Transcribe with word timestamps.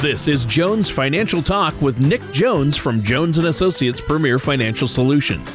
This 0.00 0.28
is 0.28 0.46
Jones 0.46 0.88
Financial 0.88 1.42
Talk 1.42 1.78
with 1.82 1.98
Nick 1.98 2.22
Jones 2.32 2.74
from 2.74 3.02
Jones 3.02 3.36
and 3.36 3.48
Associates 3.48 4.00
Premier 4.00 4.38
Financial 4.38 4.88
Solutions. 4.88 5.46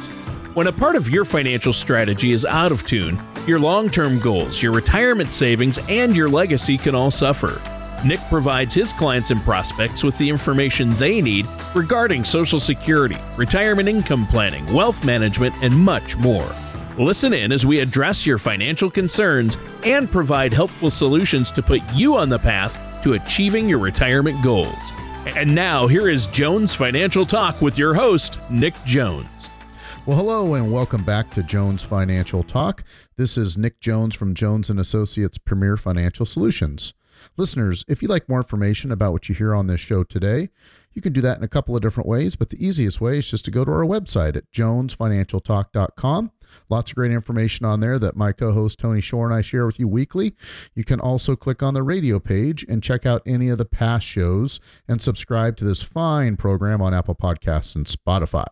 When 0.54 0.68
a 0.68 0.72
part 0.72 0.94
of 0.94 1.10
your 1.10 1.24
financial 1.24 1.72
strategy 1.72 2.30
is 2.30 2.44
out 2.44 2.70
of 2.70 2.86
tune, 2.86 3.20
your 3.48 3.58
long-term 3.58 4.20
goals, 4.20 4.62
your 4.62 4.70
retirement 4.70 5.32
savings, 5.32 5.80
and 5.88 6.14
your 6.14 6.28
legacy 6.28 6.78
can 6.78 6.94
all 6.94 7.10
suffer. 7.10 7.60
Nick 8.06 8.20
provides 8.28 8.72
his 8.72 8.92
clients 8.92 9.32
and 9.32 9.42
prospects 9.42 10.04
with 10.04 10.16
the 10.16 10.30
information 10.30 10.90
they 10.90 11.20
need 11.20 11.44
regarding 11.74 12.24
Social 12.24 12.60
Security, 12.60 13.18
retirement 13.36 13.88
income 13.88 14.28
planning, 14.28 14.64
wealth 14.72 15.04
management, 15.04 15.56
and 15.60 15.76
much 15.76 16.16
more. 16.18 16.48
Listen 16.96 17.32
in 17.32 17.50
as 17.50 17.66
we 17.66 17.80
address 17.80 18.24
your 18.24 18.38
financial 18.38 18.92
concerns 18.92 19.58
and 19.84 20.08
provide 20.08 20.52
helpful 20.54 20.92
solutions 20.92 21.50
to 21.50 21.64
put 21.64 21.82
you 21.94 22.14
on 22.14 22.28
the 22.28 22.38
path 22.38 22.85
to 23.06 23.12
achieving 23.12 23.68
your 23.68 23.78
retirement 23.78 24.42
goals. 24.42 24.92
And 25.36 25.54
now, 25.54 25.86
here 25.86 26.08
is 26.08 26.26
Jones 26.26 26.74
Financial 26.74 27.24
Talk 27.24 27.62
with 27.62 27.78
your 27.78 27.94
host, 27.94 28.40
Nick 28.50 28.74
Jones. 28.84 29.48
Well, 30.06 30.16
hello 30.16 30.54
and 30.54 30.72
welcome 30.72 31.04
back 31.04 31.30
to 31.34 31.44
Jones 31.44 31.84
Financial 31.84 32.42
Talk. 32.42 32.82
This 33.16 33.38
is 33.38 33.56
Nick 33.56 33.78
Jones 33.78 34.16
from 34.16 34.34
Jones 34.34 34.70
and 34.70 34.80
Associates 34.80 35.38
Premier 35.38 35.76
Financial 35.76 36.26
Solutions. 36.26 36.94
Listeners, 37.36 37.84
if 37.86 38.02
you'd 38.02 38.10
like 38.10 38.28
more 38.28 38.38
information 38.38 38.90
about 38.90 39.12
what 39.12 39.28
you 39.28 39.36
hear 39.36 39.54
on 39.54 39.68
this 39.68 39.80
show 39.80 40.02
today, 40.02 40.48
you 40.92 41.00
can 41.00 41.12
do 41.12 41.20
that 41.20 41.38
in 41.38 41.44
a 41.44 41.48
couple 41.48 41.76
of 41.76 41.82
different 41.82 42.08
ways, 42.08 42.34
but 42.34 42.50
the 42.50 42.64
easiest 42.64 43.00
way 43.00 43.18
is 43.18 43.30
just 43.30 43.44
to 43.44 43.52
go 43.52 43.64
to 43.64 43.70
our 43.70 43.84
website 43.84 44.34
at 44.34 44.50
jonesfinancialtalk.com. 44.50 46.32
Lots 46.68 46.90
of 46.90 46.96
great 46.96 47.12
information 47.12 47.66
on 47.66 47.80
there 47.80 47.98
that 47.98 48.16
my 48.16 48.32
co 48.32 48.52
host 48.52 48.78
Tony 48.78 49.00
Shore 49.00 49.26
and 49.26 49.34
I 49.34 49.40
share 49.40 49.66
with 49.66 49.78
you 49.78 49.88
weekly. 49.88 50.34
You 50.74 50.84
can 50.84 51.00
also 51.00 51.36
click 51.36 51.62
on 51.62 51.74
the 51.74 51.82
radio 51.82 52.18
page 52.18 52.64
and 52.68 52.82
check 52.82 53.06
out 53.06 53.22
any 53.26 53.48
of 53.48 53.58
the 53.58 53.64
past 53.64 54.06
shows 54.06 54.60
and 54.88 55.00
subscribe 55.00 55.56
to 55.58 55.64
this 55.64 55.82
fine 55.82 56.36
program 56.36 56.80
on 56.80 56.94
Apple 56.94 57.14
Podcasts 57.14 57.76
and 57.76 57.86
Spotify. 57.86 58.46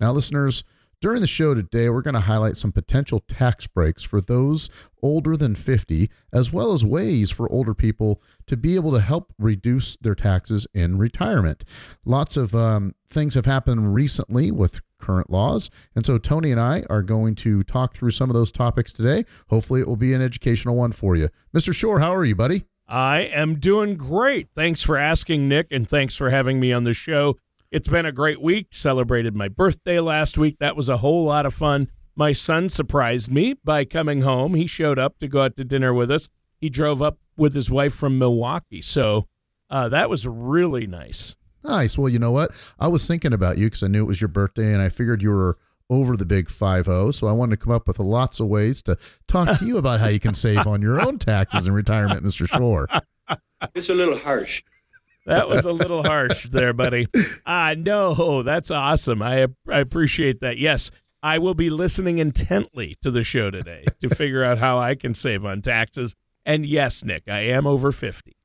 Now, 0.00 0.12
listeners, 0.12 0.64
during 1.00 1.22
the 1.22 1.26
show 1.26 1.54
today, 1.54 1.88
we're 1.88 2.02
going 2.02 2.14
to 2.14 2.20
highlight 2.20 2.56
some 2.56 2.72
potential 2.72 3.20
tax 3.20 3.66
breaks 3.66 4.02
for 4.02 4.20
those 4.20 4.68
older 5.02 5.36
than 5.36 5.54
50, 5.54 6.10
as 6.32 6.52
well 6.52 6.72
as 6.72 6.84
ways 6.84 7.30
for 7.30 7.50
older 7.50 7.72
people 7.72 8.22
to 8.46 8.56
be 8.56 8.74
able 8.74 8.92
to 8.92 9.00
help 9.00 9.32
reduce 9.38 9.96
their 9.96 10.14
taxes 10.14 10.66
in 10.74 10.98
retirement. 10.98 11.64
Lots 12.04 12.36
of 12.36 12.54
um, 12.54 12.94
things 13.08 13.34
have 13.34 13.46
happened 13.46 13.94
recently 13.94 14.50
with 14.50 14.82
current 14.98 15.30
laws. 15.30 15.70
And 15.96 16.04
so 16.04 16.18
Tony 16.18 16.52
and 16.52 16.60
I 16.60 16.84
are 16.90 17.02
going 17.02 17.34
to 17.36 17.62
talk 17.62 17.94
through 17.94 18.10
some 18.10 18.28
of 18.28 18.34
those 18.34 18.52
topics 18.52 18.92
today. 18.92 19.24
Hopefully, 19.48 19.80
it 19.80 19.88
will 19.88 19.96
be 19.96 20.12
an 20.12 20.20
educational 20.20 20.76
one 20.76 20.92
for 20.92 21.16
you. 21.16 21.30
Mr. 21.56 21.74
Shore, 21.74 22.00
how 22.00 22.14
are 22.14 22.24
you, 22.24 22.34
buddy? 22.34 22.64
I 22.86 23.20
am 23.20 23.58
doing 23.58 23.96
great. 23.96 24.48
Thanks 24.54 24.82
for 24.82 24.98
asking, 24.98 25.48
Nick, 25.48 25.68
and 25.70 25.88
thanks 25.88 26.16
for 26.16 26.28
having 26.28 26.60
me 26.60 26.72
on 26.72 26.84
the 26.84 26.92
show. 26.92 27.36
It's 27.70 27.86
been 27.86 28.04
a 28.04 28.10
great 28.10 28.42
week. 28.42 28.68
Celebrated 28.72 29.36
my 29.36 29.46
birthday 29.46 30.00
last 30.00 30.36
week. 30.36 30.56
That 30.58 30.74
was 30.74 30.88
a 30.88 30.96
whole 30.96 31.24
lot 31.24 31.46
of 31.46 31.54
fun. 31.54 31.88
My 32.16 32.32
son 32.32 32.68
surprised 32.68 33.30
me 33.30 33.54
by 33.62 33.84
coming 33.84 34.22
home. 34.22 34.54
He 34.54 34.66
showed 34.66 34.98
up 34.98 35.20
to 35.20 35.28
go 35.28 35.44
out 35.44 35.54
to 35.54 35.64
dinner 35.64 35.94
with 35.94 36.10
us. 36.10 36.28
He 36.60 36.68
drove 36.68 37.00
up 37.00 37.18
with 37.36 37.54
his 37.54 37.70
wife 37.70 37.94
from 37.94 38.18
Milwaukee. 38.18 38.82
So 38.82 39.28
uh, 39.70 39.88
that 39.88 40.10
was 40.10 40.26
really 40.26 40.88
nice. 40.88 41.36
Nice. 41.62 41.96
Well, 41.96 42.08
you 42.08 42.18
know 42.18 42.32
what? 42.32 42.50
I 42.80 42.88
was 42.88 43.06
thinking 43.06 43.32
about 43.32 43.56
you 43.56 43.66
because 43.66 43.84
I 43.84 43.86
knew 43.86 44.02
it 44.02 44.08
was 44.08 44.20
your 44.20 44.26
birthday 44.26 44.72
and 44.74 44.82
I 44.82 44.88
figured 44.88 45.22
you 45.22 45.30
were 45.30 45.56
over 45.88 46.16
the 46.16 46.26
big 46.26 46.50
5 46.50 47.14
So 47.14 47.28
I 47.28 47.32
wanted 47.32 47.60
to 47.60 47.64
come 47.64 47.72
up 47.72 47.86
with 47.86 48.00
lots 48.00 48.40
of 48.40 48.48
ways 48.48 48.82
to 48.82 48.96
talk 49.28 49.58
to 49.60 49.64
you 49.64 49.76
about 49.76 50.00
how 50.00 50.08
you 50.08 50.18
can 50.18 50.34
save 50.34 50.66
on 50.66 50.82
your 50.82 51.00
own 51.00 51.18
taxes 51.18 51.68
in 51.68 51.72
retirement, 51.72 52.24
Mr. 52.24 52.48
Shore. 52.48 52.88
It's 53.74 53.90
a 53.90 53.94
little 53.94 54.18
harsh. 54.18 54.62
That 55.26 55.48
was 55.48 55.64
a 55.64 55.72
little 55.72 56.02
harsh 56.02 56.48
there, 56.48 56.72
buddy. 56.72 57.06
Ah, 57.46 57.70
uh, 57.70 57.74
no, 57.74 58.42
that's 58.42 58.70
awesome. 58.70 59.22
I 59.22 59.46
I 59.68 59.78
appreciate 59.80 60.40
that. 60.40 60.58
Yes, 60.58 60.90
I 61.22 61.38
will 61.38 61.54
be 61.54 61.70
listening 61.70 62.18
intently 62.18 62.96
to 63.02 63.10
the 63.10 63.22
show 63.22 63.50
today 63.50 63.84
to 64.00 64.08
figure 64.08 64.42
out 64.42 64.58
how 64.58 64.78
I 64.78 64.94
can 64.94 65.14
save 65.14 65.44
on 65.44 65.62
taxes. 65.62 66.16
And 66.46 66.64
yes, 66.64 67.04
Nick, 67.04 67.24
I 67.28 67.40
am 67.40 67.66
over 67.66 67.92
50. 67.92 68.36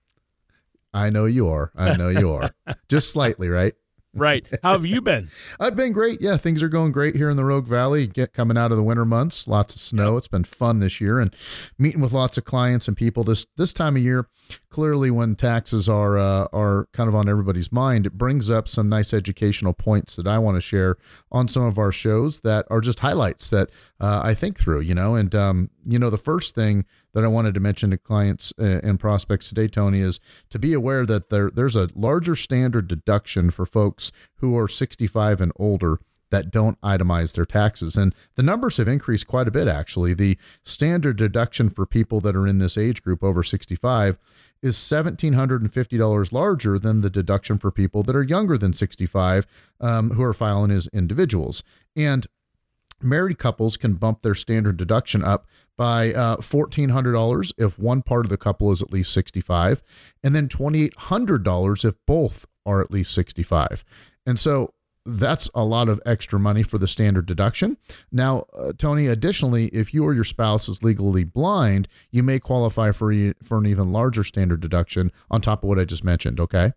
I 0.93 1.09
know 1.09 1.25
you 1.25 1.49
are. 1.49 1.71
I 1.75 1.95
know 1.97 2.09
you 2.09 2.33
are. 2.33 2.49
Just 2.89 3.11
slightly, 3.11 3.49
right? 3.49 3.73
Right. 4.15 4.47
How 4.63 4.71
have 4.71 4.85
you 4.85 5.01
been? 5.01 5.29
I've 5.59 5.75
been 5.75 5.91
great. 5.91 6.21
Yeah, 6.21 6.37
things 6.37 6.63
are 6.63 6.69
going 6.69 6.93
great 6.93 7.15
here 7.15 7.29
in 7.29 7.35
the 7.35 7.43
Rogue 7.43 7.67
Valley. 7.67 8.07
Get 8.07 8.31
coming 8.31 8.57
out 8.57 8.71
of 8.71 8.77
the 8.77 8.83
winter 8.83 9.03
months, 9.03 9.45
lots 9.45 9.75
of 9.75 9.81
snow. 9.81 10.15
It's 10.15 10.29
been 10.29 10.45
fun 10.45 10.79
this 10.79 11.01
year, 11.01 11.19
and 11.19 11.35
meeting 11.77 11.99
with 11.99 12.13
lots 12.13 12.37
of 12.37 12.45
clients 12.45 12.87
and 12.87 12.95
people 12.95 13.25
this 13.25 13.45
this 13.57 13.73
time 13.73 13.97
of 13.97 14.01
year. 14.01 14.27
Clearly, 14.69 15.11
when 15.11 15.35
taxes 15.35 15.89
are 15.89 16.17
uh, 16.17 16.47
are 16.53 16.87
kind 16.93 17.09
of 17.09 17.15
on 17.15 17.27
everybody's 17.27 17.73
mind, 17.73 18.05
it 18.05 18.13
brings 18.13 18.49
up 18.49 18.69
some 18.69 18.87
nice 18.87 19.13
educational 19.13 19.73
points 19.73 20.15
that 20.15 20.27
I 20.27 20.37
want 20.37 20.55
to 20.55 20.61
share 20.61 20.95
on 21.29 21.49
some 21.49 21.63
of 21.63 21.77
our 21.77 21.91
shows 21.91 22.39
that 22.39 22.65
are 22.69 22.79
just 22.79 23.01
highlights 23.01 23.49
that 23.49 23.69
uh, 23.99 24.21
I 24.23 24.33
think 24.33 24.57
through. 24.57 24.79
You 24.79 24.95
know, 24.95 25.15
and 25.15 25.35
um, 25.35 25.69
you 25.83 25.99
know, 25.99 26.09
the 26.09 26.17
first 26.17 26.55
thing 26.55 26.85
that 27.15 27.23
I 27.23 27.27
wanted 27.27 27.53
to 27.55 27.59
mention 27.59 27.89
to 27.89 27.97
clients 27.97 28.53
uh, 28.59 28.81
and 28.83 28.99
prospects 28.99 29.49
today, 29.49 29.67
Tony, 29.69 30.01
is 30.01 30.19
to 30.49 30.59
be 30.59 30.73
aware 30.73 31.05
that 31.05 31.29
there 31.29 31.49
there's 31.49 31.77
a 31.77 31.89
larger 31.95 32.35
standard 32.35 32.87
deduction 32.87 33.49
for 33.49 33.65
folks 33.65 34.11
who 34.35 34.55
are 34.57 34.67
65 34.67 35.41
and 35.41 35.51
older 35.55 35.99
that 36.31 36.51
don't 36.51 36.79
itemize 36.81 37.33
their 37.33 37.45
taxes. 37.45 37.95
And 37.95 38.13
the 38.35 38.43
numbers 38.43 38.75
have 38.77 38.89
increased 38.89 39.27
quite 39.27 39.47
a 39.47 39.51
bit, 39.51 39.69
actually. 39.69 40.13
The 40.13 40.37
standard 40.63 41.15
deduction 41.15 41.69
for 41.69 41.85
people 41.85 42.19
that 42.19 42.35
are 42.35 42.45
in 42.45 42.57
this 42.57 42.77
age 42.77 43.01
group 43.01 43.23
over 43.23 43.43
65 43.43 44.17
is 44.61 44.75
$1,750 44.75 46.33
larger 46.33 46.77
than 46.77 46.99
the 46.99 47.09
deduction 47.09 47.57
for 47.57 47.71
people 47.71 48.03
that 48.03 48.15
are 48.15 48.23
younger 48.23 48.57
than 48.57 48.73
65 48.73 49.47
um, 49.79 50.09
who 50.11 50.23
are 50.23 50.33
filing 50.33 50.71
as 50.71 50.87
individuals. 50.87 51.63
And 51.95 52.27
married 53.01 53.37
couples 53.37 53.77
can 53.77 53.93
bump 53.93 54.21
their 54.21 54.35
standard 54.35 54.75
deduction 54.75 55.23
up 55.23 55.45
by 55.77 56.13
uh, 56.13 56.37
$1,400 56.37 57.53
if 57.57 57.77
one 57.77 58.01
part 58.01 58.25
of 58.25 58.29
the 58.29 58.37
couple 58.37 58.71
is 58.71 58.81
at 58.81 58.91
least 58.91 59.13
65, 59.13 59.83
and 60.23 60.35
then 60.35 60.47
$2,800 60.47 61.85
if 61.85 61.95
both 62.05 62.45
are 62.65 62.81
at 62.81 62.91
least 62.91 63.13
65. 63.13 63.83
And 64.25 64.39
so 64.39 64.73
that's 65.05 65.49
a 65.53 65.63
lot 65.63 65.87
of 65.87 66.01
extra 66.05 66.39
money 66.39 66.63
for 66.63 66.77
the 66.77 66.87
standard 66.87 67.27
deduction. 67.27 67.77
Now, 68.11 68.45
uh, 68.57 68.73
Tony, 68.75 69.05
additionally, 69.05 69.67
if 69.67 69.93
you 69.93 70.03
or 70.03 70.13
your 70.13 70.23
spouse 70.23 70.67
is 70.67 70.81
legally 70.81 71.23
blind, 71.23 71.87
you 72.09 72.23
may 72.23 72.39
qualify 72.39 72.91
for, 72.91 73.13
for 73.43 73.57
an 73.59 73.67
even 73.67 73.91
larger 73.91 74.23
standard 74.23 74.61
deduction 74.61 75.11
on 75.29 75.41
top 75.41 75.61
of 75.63 75.69
what 75.69 75.79
I 75.79 75.85
just 75.85 76.03
mentioned, 76.03 76.39
okay? 76.39 76.73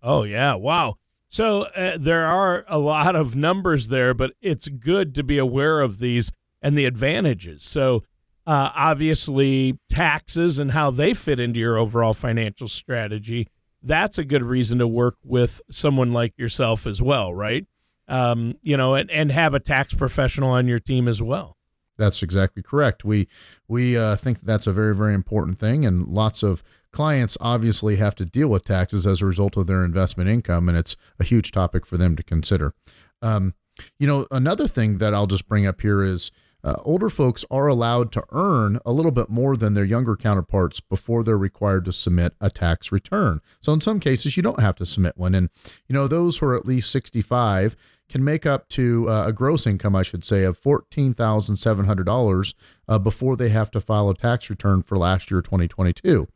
Oh, 0.00 0.22
yeah. 0.22 0.54
Wow. 0.54 0.96
So 1.28 1.62
uh, 1.62 1.98
there 1.98 2.24
are 2.24 2.64
a 2.68 2.78
lot 2.78 3.16
of 3.16 3.34
numbers 3.34 3.88
there, 3.88 4.14
but 4.14 4.34
it's 4.40 4.68
good 4.68 5.12
to 5.16 5.24
be 5.24 5.38
aware 5.38 5.80
of 5.80 5.98
these 5.98 6.30
and 6.62 6.78
the 6.78 6.84
advantages. 6.84 7.64
So 7.64 8.04
uh, 8.46 8.70
obviously, 8.74 9.78
taxes 9.88 10.58
and 10.58 10.70
how 10.70 10.90
they 10.90 11.14
fit 11.14 11.40
into 11.40 11.58
your 11.58 11.78
overall 11.78 12.14
financial 12.14 12.68
strategy. 12.68 13.48
That's 13.82 14.18
a 14.18 14.24
good 14.24 14.42
reason 14.42 14.78
to 14.78 14.86
work 14.86 15.16
with 15.24 15.60
someone 15.70 16.12
like 16.12 16.32
yourself 16.38 16.86
as 16.86 17.02
well, 17.02 17.34
right? 17.34 17.66
Um, 18.08 18.54
you 18.62 18.76
know, 18.76 18.94
and, 18.94 19.10
and 19.10 19.32
have 19.32 19.54
a 19.54 19.60
tax 19.60 19.94
professional 19.94 20.50
on 20.50 20.68
your 20.68 20.78
team 20.78 21.08
as 21.08 21.20
well. 21.20 21.56
That's 21.98 22.22
exactly 22.22 22.62
correct. 22.62 23.04
We 23.04 23.26
we 23.68 23.96
uh, 23.96 24.16
think 24.16 24.40
that 24.40 24.46
that's 24.46 24.66
a 24.66 24.72
very 24.72 24.94
very 24.94 25.14
important 25.14 25.58
thing, 25.58 25.84
and 25.84 26.06
lots 26.06 26.42
of 26.42 26.62
clients 26.92 27.36
obviously 27.40 27.96
have 27.96 28.14
to 28.16 28.24
deal 28.24 28.48
with 28.48 28.64
taxes 28.64 29.06
as 29.06 29.22
a 29.22 29.26
result 29.26 29.56
of 29.56 29.66
their 29.66 29.84
investment 29.84 30.28
income, 30.28 30.68
and 30.68 30.76
it's 30.76 30.96
a 31.18 31.24
huge 31.24 31.52
topic 31.52 31.86
for 31.86 31.96
them 31.96 32.14
to 32.16 32.22
consider. 32.22 32.74
Um, 33.22 33.54
you 33.98 34.06
know, 34.06 34.26
another 34.30 34.68
thing 34.68 34.98
that 34.98 35.14
I'll 35.14 35.26
just 35.26 35.48
bring 35.48 35.66
up 35.66 35.80
here 35.80 36.02
is 36.02 36.30
uh, 36.66 36.74
older 36.82 37.08
folks 37.08 37.44
are 37.48 37.68
allowed 37.68 38.10
to 38.10 38.24
earn 38.32 38.80
a 38.84 38.90
little 38.90 39.12
bit 39.12 39.30
more 39.30 39.56
than 39.56 39.74
their 39.74 39.84
younger 39.84 40.16
counterparts 40.16 40.80
before 40.80 41.22
they're 41.22 41.38
required 41.38 41.84
to 41.84 41.92
submit 41.92 42.34
a 42.40 42.50
tax 42.50 42.90
return. 42.90 43.40
So 43.60 43.72
in 43.72 43.80
some 43.80 44.00
cases, 44.00 44.36
you 44.36 44.42
don't 44.42 44.60
have 44.60 44.74
to 44.76 44.86
submit 44.86 45.16
one. 45.16 45.32
And, 45.32 45.48
you 45.86 45.94
know, 45.94 46.08
those 46.08 46.38
who 46.38 46.46
are 46.46 46.56
at 46.56 46.66
least 46.66 46.90
65 46.90 47.76
can 48.08 48.24
make 48.24 48.46
up 48.46 48.68
to 48.70 49.08
uh, 49.08 49.28
a 49.28 49.32
gross 49.32 49.64
income, 49.64 49.94
I 49.94 50.02
should 50.02 50.24
say, 50.24 50.42
of 50.42 50.60
$14,700 50.60 52.54
uh, 52.88 52.98
before 52.98 53.36
they 53.36 53.50
have 53.50 53.70
to 53.70 53.80
file 53.80 54.10
a 54.10 54.16
tax 54.16 54.50
return 54.50 54.82
for 54.82 54.98
last 54.98 55.30
year, 55.30 55.42
2022. 55.42 56.26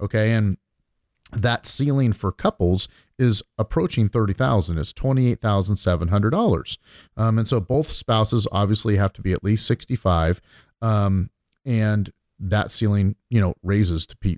Okay. 0.00 0.32
And 0.32 0.56
that 1.32 1.66
ceiling 1.66 2.12
for 2.12 2.32
couples 2.32 2.88
is 3.18 3.42
approaching 3.58 4.08
30,000. 4.08 4.78
It's 4.78 4.92
$28,700. 4.92 6.78
Um, 7.16 7.38
and 7.38 7.46
so 7.46 7.60
both 7.60 7.88
spouses 7.88 8.48
obviously 8.50 8.96
have 8.96 9.12
to 9.14 9.22
be 9.22 9.32
at 9.32 9.44
least 9.44 9.66
65. 9.66 10.40
Um, 10.80 11.30
and 11.64 12.10
that 12.38 12.70
ceiling, 12.70 13.16
you 13.28 13.40
know, 13.40 13.54
raises 13.62 14.06
to 14.06 14.16
pe- 14.16 14.36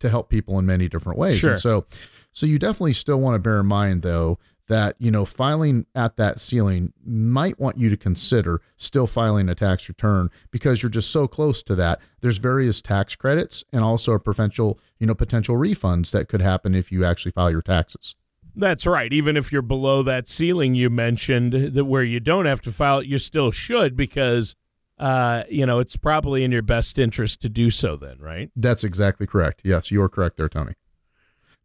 to 0.00 0.08
help 0.08 0.28
people 0.28 0.58
in 0.58 0.66
many 0.66 0.88
different 0.88 1.18
ways. 1.18 1.38
Sure. 1.38 1.50
And 1.50 1.60
so, 1.60 1.86
so 2.32 2.44
you 2.44 2.58
definitely 2.58 2.94
still 2.94 3.20
want 3.20 3.36
to 3.36 3.38
bear 3.38 3.60
in 3.60 3.66
mind 3.66 4.02
though 4.02 4.38
that 4.68 4.96
you 4.98 5.10
know 5.10 5.24
filing 5.24 5.86
at 5.94 6.16
that 6.16 6.40
ceiling 6.40 6.92
might 7.04 7.58
want 7.58 7.76
you 7.76 7.90
to 7.90 7.96
consider 7.96 8.60
still 8.76 9.06
filing 9.06 9.48
a 9.48 9.54
tax 9.54 9.88
return 9.88 10.30
because 10.50 10.82
you're 10.82 10.90
just 10.90 11.10
so 11.10 11.26
close 11.26 11.62
to 11.64 11.74
that. 11.74 12.00
There's 12.20 12.38
various 12.38 12.80
tax 12.80 13.16
credits 13.16 13.64
and 13.72 13.82
also 13.82 14.12
a 14.12 14.20
potential 14.20 14.78
you 14.98 15.06
know 15.06 15.14
potential 15.14 15.56
refunds 15.56 16.10
that 16.12 16.28
could 16.28 16.40
happen 16.40 16.74
if 16.74 16.92
you 16.92 17.04
actually 17.04 17.32
file 17.32 17.50
your 17.50 17.62
taxes. 17.62 18.16
That's 18.54 18.86
right. 18.86 19.12
Even 19.12 19.36
if 19.36 19.50
you're 19.50 19.62
below 19.62 20.02
that 20.02 20.28
ceiling 20.28 20.74
you 20.74 20.90
mentioned 20.90 21.52
that 21.52 21.84
where 21.84 22.04
you 22.04 22.20
don't 22.20 22.46
have 22.46 22.60
to 22.62 22.72
file 22.72 23.02
you 23.02 23.18
still 23.18 23.50
should 23.50 23.96
because 23.96 24.54
uh, 24.98 25.42
you 25.48 25.66
know 25.66 25.80
it's 25.80 25.96
probably 25.96 26.44
in 26.44 26.52
your 26.52 26.62
best 26.62 26.98
interest 26.98 27.42
to 27.42 27.48
do 27.48 27.70
so 27.70 27.96
then 27.96 28.18
right? 28.18 28.50
That's 28.54 28.84
exactly 28.84 29.26
correct. 29.26 29.62
Yes 29.64 29.90
you're 29.90 30.08
correct 30.08 30.36
there 30.36 30.48
tony. 30.48 30.74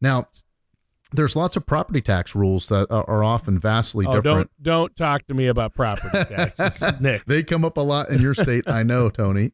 Now 0.01 0.27
there's 1.11 1.35
lots 1.35 1.55
of 1.55 1.65
property 1.65 2.01
tax 2.01 2.35
rules 2.35 2.67
that 2.69 2.87
are 2.89 3.23
often 3.23 3.57
vastly 3.59 4.05
oh, 4.05 4.15
different. 4.15 4.51
Don't 4.61 4.77
don't 4.77 4.95
talk 4.95 5.25
to 5.27 5.33
me 5.33 5.47
about 5.47 5.73
property 5.73 6.23
taxes, 6.33 6.83
Nick. 6.99 7.25
they 7.25 7.43
come 7.43 7.65
up 7.65 7.77
a 7.77 7.81
lot 7.81 8.09
in 8.09 8.21
your 8.21 8.33
state, 8.33 8.67
I 8.67 8.83
know, 8.83 9.09
Tony. 9.17 9.51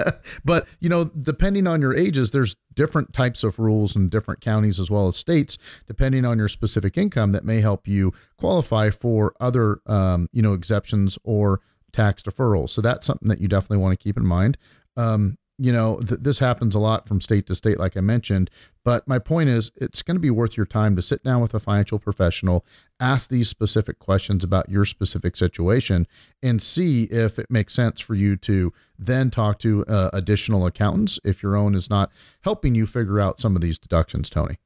but 0.44 0.66
you 0.80 0.88
know, 0.88 1.04
depending 1.04 1.66
on 1.66 1.80
your 1.80 1.94
ages, 1.94 2.30
there's 2.30 2.56
different 2.74 3.12
types 3.12 3.42
of 3.42 3.58
rules 3.58 3.96
in 3.96 4.08
different 4.08 4.40
counties 4.40 4.78
as 4.78 4.90
well 4.90 5.08
as 5.08 5.16
states, 5.16 5.56
depending 5.86 6.24
on 6.24 6.38
your 6.38 6.48
specific 6.48 6.98
income, 6.98 7.32
that 7.32 7.44
may 7.44 7.60
help 7.60 7.88
you 7.88 8.12
qualify 8.36 8.90
for 8.90 9.34
other, 9.40 9.78
um, 9.86 10.28
you 10.32 10.42
know, 10.42 10.52
exceptions 10.52 11.18
or 11.24 11.60
tax 11.92 12.22
deferrals. 12.22 12.70
So 12.70 12.82
that's 12.82 13.06
something 13.06 13.28
that 13.28 13.40
you 13.40 13.48
definitely 13.48 13.78
want 13.78 13.98
to 13.98 14.02
keep 14.02 14.16
in 14.16 14.26
mind. 14.26 14.58
Um, 14.96 15.38
you 15.58 15.72
know, 15.72 15.98
th- 16.00 16.20
this 16.20 16.38
happens 16.38 16.74
a 16.74 16.78
lot 16.78 17.08
from 17.08 17.20
state 17.20 17.46
to 17.46 17.54
state, 17.54 17.78
like 17.78 17.96
I 17.96 18.00
mentioned. 18.00 18.50
But 18.84 19.08
my 19.08 19.18
point 19.18 19.48
is, 19.48 19.72
it's 19.76 20.02
going 20.02 20.14
to 20.14 20.20
be 20.20 20.30
worth 20.30 20.56
your 20.56 20.66
time 20.66 20.94
to 20.96 21.02
sit 21.02 21.24
down 21.24 21.40
with 21.40 21.54
a 21.54 21.60
financial 21.60 21.98
professional, 21.98 22.64
ask 23.00 23.30
these 23.30 23.48
specific 23.48 23.98
questions 23.98 24.44
about 24.44 24.68
your 24.68 24.84
specific 24.84 25.36
situation, 25.36 26.06
and 26.42 26.62
see 26.62 27.04
if 27.04 27.38
it 27.38 27.50
makes 27.50 27.74
sense 27.74 28.00
for 28.00 28.14
you 28.14 28.36
to 28.36 28.72
then 28.98 29.30
talk 29.30 29.58
to 29.60 29.84
uh, 29.86 30.10
additional 30.12 30.66
accountants 30.66 31.18
if 31.24 31.42
your 31.42 31.56
own 31.56 31.74
is 31.74 31.90
not 31.90 32.10
helping 32.42 32.74
you 32.74 32.86
figure 32.86 33.18
out 33.18 33.40
some 33.40 33.56
of 33.56 33.62
these 33.62 33.78
deductions, 33.78 34.30
Tony. 34.30 34.58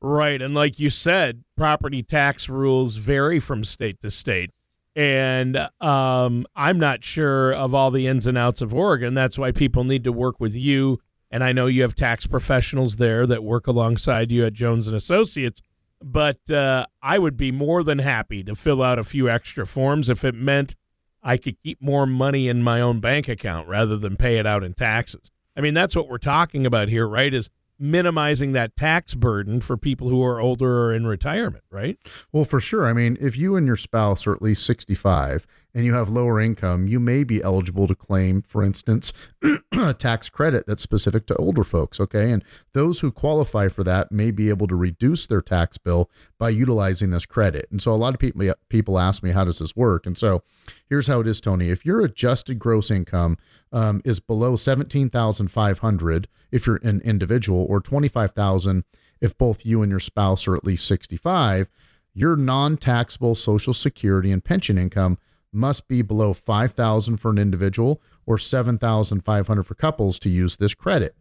Right. 0.00 0.42
And 0.42 0.54
like 0.54 0.78
you 0.78 0.90
said, 0.90 1.44
property 1.56 2.02
tax 2.02 2.50
rules 2.50 2.96
vary 2.96 3.40
from 3.40 3.64
state 3.64 4.02
to 4.02 4.10
state 4.10 4.50
and 4.96 5.56
um, 5.80 6.46
I'm 6.54 6.78
not 6.78 7.02
sure 7.02 7.52
of 7.52 7.74
all 7.74 7.90
the 7.90 8.06
ins 8.06 8.26
and 8.26 8.38
outs 8.38 8.62
of 8.62 8.72
Oregon. 8.72 9.14
That's 9.14 9.38
why 9.38 9.52
people 9.52 9.84
need 9.84 10.04
to 10.04 10.12
work 10.12 10.38
with 10.38 10.54
you. 10.54 11.00
And 11.30 11.42
I 11.42 11.52
know 11.52 11.66
you 11.66 11.82
have 11.82 11.94
tax 11.96 12.26
professionals 12.26 12.96
there 12.96 13.26
that 13.26 13.42
work 13.42 13.66
alongside 13.66 14.30
you 14.30 14.46
at 14.46 14.52
Jones 14.52 14.86
and 14.86 14.96
Associates. 14.96 15.60
But 16.00 16.50
uh, 16.50 16.86
I 17.02 17.18
would 17.18 17.36
be 17.36 17.50
more 17.50 17.82
than 17.82 17.98
happy 17.98 18.44
to 18.44 18.54
fill 18.54 18.82
out 18.82 18.98
a 18.98 19.04
few 19.04 19.28
extra 19.28 19.66
forms 19.66 20.10
if 20.10 20.24
it 20.24 20.34
meant 20.34 20.76
I 21.22 21.38
could 21.38 21.60
keep 21.62 21.80
more 21.80 22.06
money 22.06 22.48
in 22.48 22.62
my 22.62 22.80
own 22.80 23.00
bank 23.00 23.28
account 23.28 23.66
rather 23.66 23.96
than 23.96 24.16
pay 24.16 24.38
it 24.38 24.46
out 24.46 24.62
in 24.62 24.74
taxes. 24.74 25.30
I 25.56 25.60
mean, 25.60 25.72
that's 25.74 25.96
what 25.96 26.08
we're 26.08 26.18
talking 26.18 26.66
about 26.66 26.88
here, 26.88 27.08
right? 27.08 27.32
Is 27.32 27.48
minimizing 27.78 28.52
that 28.52 28.76
tax 28.76 29.14
burden 29.14 29.60
for 29.60 29.76
people 29.76 30.08
who 30.08 30.22
are 30.22 30.40
older 30.40 30.84
or 30.84 30.94
in 30.94 31.06
retirement, 31.06 31.64
right? 31.70 31.98
Well, 32.32 32.44
for 32.44 32.60
sure. 32.60 32.86
I 32.86 32.92
mean, 32.92 33.16
if 33.20 33.36
you 33.36 33.56
and 33.56 33.66
your 33.66 33.76
spouse 33.76 34.26
are 34.26 34.32
at 34.32 34.42
least 34.42 34.64
65 34.64 35.46
and 35.74 35.84
you 35.84 35.94
have 35.94 36.08
lower 36.08 36.40
income, 36.40 36.86
you 36.86 37.00
may 37.00 37.24
be 37.24 37.42
eligible 37.42 37.88
to 37.88 37.94
claim, 37.94 38.42
for 38.42 38.62
instance, 38.62 39.12
a 39.72 39.92
tax 39.92 40.28
credit 40.28 40.64
that's 40.66 40.82
specific 40.82 41.26
to 41.26 41.36
older 41.36 41.64
folks. 41.64 41.98
Okay. 41.98 42.30
And 42.30 42.44
those 42.72 43.00
who 43.00 43.10
qualify 43.10 43.68
for 43.68 43.82
that 43.84 44.12
may 44.12 44.30
be 44.30 44.48
able 44.50 44.68
to 44.68 44.76
reduce 44.76 45.26
their 45.26 45.42
tax 45.42 45.76
bill 45.76 46.08
by 46.38 46.50
utilizing 46.50 47.10
this 47.10 47.26
credit. 47.26 47.66
And 47.70 47.82
so 47.82 47.92
a 47.92 47.96
lot 47.96 48.14
of 48.14 48.20
people, 48.20 48.52
people 48.68 48.98
ask 48.98 49.22
me, 49.22 49.32
how 49.32 49.44
does 49.44 49.58
this 49.58 49.74
work? 49.74 50.06
And 50.06 50.16
so 50.16 50.42
here's 50.88 51.08
how 51.08 51.20
it 51.20 51.26
is, 51.26 51.40
Tony. 51.40 51.70
If 51.70 51.84
your 51.84 52.00
adjusted 52.02 52.58
gross 52.58 52.90
income 52.90 53.36
um, 53.72 54.00
is 54.04 54.20
below 54.20 54.56
17,500 54.56 56.28
if 56.52 56.66
you're 56.66 56.78
an 56.84 57.00
individual 57.00 57.66
or 57.68 57.80
25,000 57.80 58.84
if 59.20 59.36
both 59.36 59.64
you 59.64 59.82
and 59.82 59.90
your 59.90 60.00
spouse 60.00 60.46
are 60.46 60.54
at 60.54 60.64
least 60.64 60.86
65, 60.86 61.70
your 62.12 62.36
non-taxable 62.36 63.34
social 63.34 63.72
security 63.72 64.30
and 64.30 64.44
pension 64.44 64.78
income 64.78 65.18
must 65.54 65.88
be 65.88 66.02
below 66.02 66.32
5,000 66.32 67.16
for 67.16 67.30
an 67.30 67.38
individual 67.38 68.02
or 68.26 68.38
7,500 68.38 69.62
for 69.62 69.74
couples 69.74 70.18
to 70.20 70.28
use 70.28 70.56
this 70.56 70.74
credit. 70.74 71.14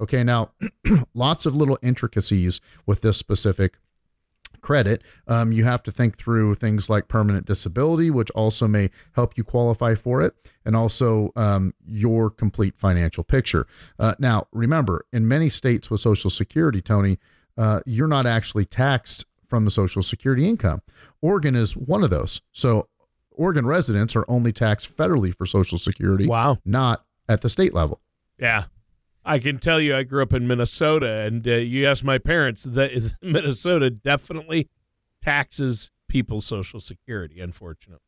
Okay, 0.00 0.22
now 0.22 0.50
lots 1.14 1.46
of 1.46 1.56
little 1.56 1.78
intricacies 1.82 2.60
with 2.86 3.00
this 3.00 3.16
specific 3.16 3.78
credit. 4.60 5.02
Um, 5.26 5.52
you 5.52 5.64
have 5.64 5.82
to 5.84 5.92
think 5.92 6.16
through 6.16 6.56
things 6.56 6.90
like 6.90 7.08
permanent 7.08 7.46
disability, 7.46 8.10
which 8.10 8.30
also 8.32 8.68
may 8.68 8.90
help 9.12 9.36
you 9.36 9.44
qualify 9.44 9.94
for 9.94 10.22
it, 10.22 10.34
and 10.64 10.76
also 10.76 11.30
um, 11.36 11.74
your 11.84 12.30
complete 12.30 12.76
financial 12.76 13.24
picture. 13.24 13.66
Uh, 13.98 14.14
now, 14.18 14.46
remember, 14.52 15.06
in 15.12 15.26
many 15.26 15.48
states 15.48 15.90
with 15.90 16.00
Social 16.00 16.30
Security, 16.30 16.80
Tony, 16.80 17.18
uh, 17.56 17.80
you're 17.86 18.08
not 18.08 18.26
actually 18.26 18.64
taxed 18.64 19.24
from 19.48 19.64
the 19.64 19.70
Social 19.70 20.02
Security 20.02 20.48
income. 20.48 20.82
Oregon 21.22 21.56
is 21.56 21.76
one 21.76 22.04
of 22.04 22.10
those. 22.10 22.40
So, 22.52 22.88
Oregon 23.38 23.66
residents 23.66 24.16
are 24.16 24.24
only 24.28 24.52
taxed 24.52 24.94
federally 24.94 25.34
for 25.34 25.46
Social 25.46 25.78
Security. 25.78 26.26
Wow. 26.26 26.58
Not 26.64 27.04
at 27.28 27.40
the 27.40 27.48
state 27.48 27.72
level. 27.72 28.00
Yeah. 28.38 28.64
I 29.24 29.38
can 29.38 29.58
tell 29.58 29.80
you, 29.80 29.94
I 29.94 30.02
grew 30.02 30.22
up 30.22 30.32
in 30.32 30.46
Minnesota, 30.46 31.06
and 31.06 31.46
uh, 31.46 31.52
you 31.52 31.86
ask 31.86 32.02
my 32.02 32.18
parents, 32.18 32.64
that 32.64 33.14
Minnesota 33.22 33.90
definitely 33.90 34.68
taxes 35.22 35.90
people's 36.08 36.46
Social 36.46 36.80
Security. 36.80 37.40
Unfortunately, 37.40 38.02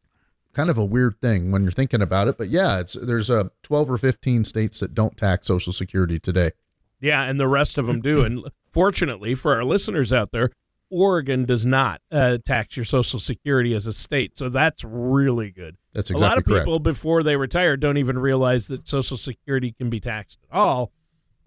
kind 0.52 0.70
of 0.70 0.78
a 0.78 0.84
weird 0.84 1.20
thing 1.20 1.52
when 1.52 1.62
you're 1.62 1.70
thinking 1.70 2.02
about 2.02 2.26
it, 2.28 2.38
but 2.38 2.48
yeah, 2.48 2.80
it's 2.80 2.94
there's 2.94 3.30
a 3.30 3.40
uh, 3.40 3.48
12 3.62 3.90
or 3.90 3.98
15 3.98 4.44
states 4.44 4.80
that 4.80 4.94
don't 4.94 5.16
tax 5.16 5.46
Social 5.46 5.72
Security 5.72 6.18
today. 6.18 6.52
Yeah, 7.00 7.22
and 7.22 7.38
the 7.38 7.48
rest 7.48 7.78
of 7.78 7.86
them 7.86 8.00
do. 8.00 8.24
And 8.24 8.50
fortunately 8.70 9.34
for 9.34 9.54
our 9.54 9.64
listeners 9.64 10.12
out 10.12 10.32
there, 10.32 10.50
Oregon 10.90 11.44
does 11.44 11.64
not 11.64 12.00
uh, 12.10 12.38
tax 12.44 12.76
your 12.76 12.84
Social 12.84 13.18
Security 13.18 13.74
as 13.74 13.86
a 13.86 13.92
state, 13.92 14.36
so 14.36 14.48
that's 14.48 14.84
really 14.84 15.50
good. 15.50 15.76
That's 15.92 16.10
exactly 16.10 16.26
a 16.26 16.28
lot 16.28 16.38
of 16.38 16.44
correct. 16.44 16.64
people 16.64 16.78
before 16.78 17.22
they 17.22 17.36
retire 17.36 17.76
don't 17.76 17.96
even 17.96 18.18
realize 18.18 18.66
that 18.68 18.86
Social 18.88 19.16
Security 19.16 19.72
can 19.72 19.90
be 19.90 20.00
taxed 20.00 20.40
at 20.50 20.56
all 20.56 20.92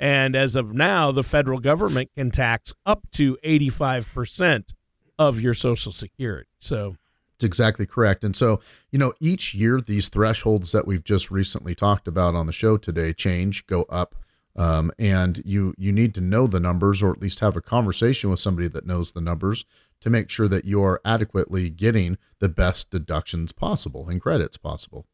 and 0.04 0.36
as 0.36 0.58
of 0.58 0.74
now, 0.74 1.14
the 1.14 1.24
federal 1.24 1.60
government 1.60 2.10
can 2.14 2.30
tax 2.30 2.74
up 2.86 3.10
to 3.12 3.38
85% 3.42 4.74
of 5.18 5.40
your 5.40 5.54
Social 5.54 5.94
Security. 5.94 6.50
So 6.58 6.98
it's 7.36 7.46
exactly 7.46 7.86
correct. 7.86 8.26
And 8.26 8.36
so, 8.36 8.60
you 8.92 9.00
know, 9.00 9.14
each 9.22 9.54
year, 9.54 9.80
these 9.80 10.10
thresholds 10.10 10.74
that 10.74 10.86
we've 10.86 11.06
just 11.06 11.32
recently 11.32 11.74
talked 11.74 12.08
about 12.08 12.36
on 12.36 12.48
the 12.48 12.52
show 12.54 12.76
today 12.76 13.14
change, 13.14 13.66
go 13.66 13.84
up. 13.84 14.16
Um, 14.56 14.92
and 15.00 15.42
you 15.46 15.74
you 15.78 15.92
need 15.92 16.14
to 16.16 16.22
know 16.22 16.46
the 16.46 16.60
numbers 16.60 17.02
or 17.02 17.12
at 17.12 17.22
least 17.22 17.40
have 17.40 17.56
a 17.56 17.62
conversation 17.62 18.30
with 18.30 18.40
somebody 18.40 18.68
that 18.68 18.86
knows 18.86 19.12
the 19.12 19.22
numbers 19.22 19.66
to 20.02 20.10
make 20.10 20.30
sure 20.30 20.48
that 20.48 20.66
you 20.66 20.84
are 20.84 21.02
adequately 21.04 21.70
getting 21.70 22.18
the 22.40 22.50
best 22.50 22.92
deductions 22.92 23.52
possible 23.52 24.10
and 24.10 24.22
credits 24.22 24.58
possible. 24.58 25.08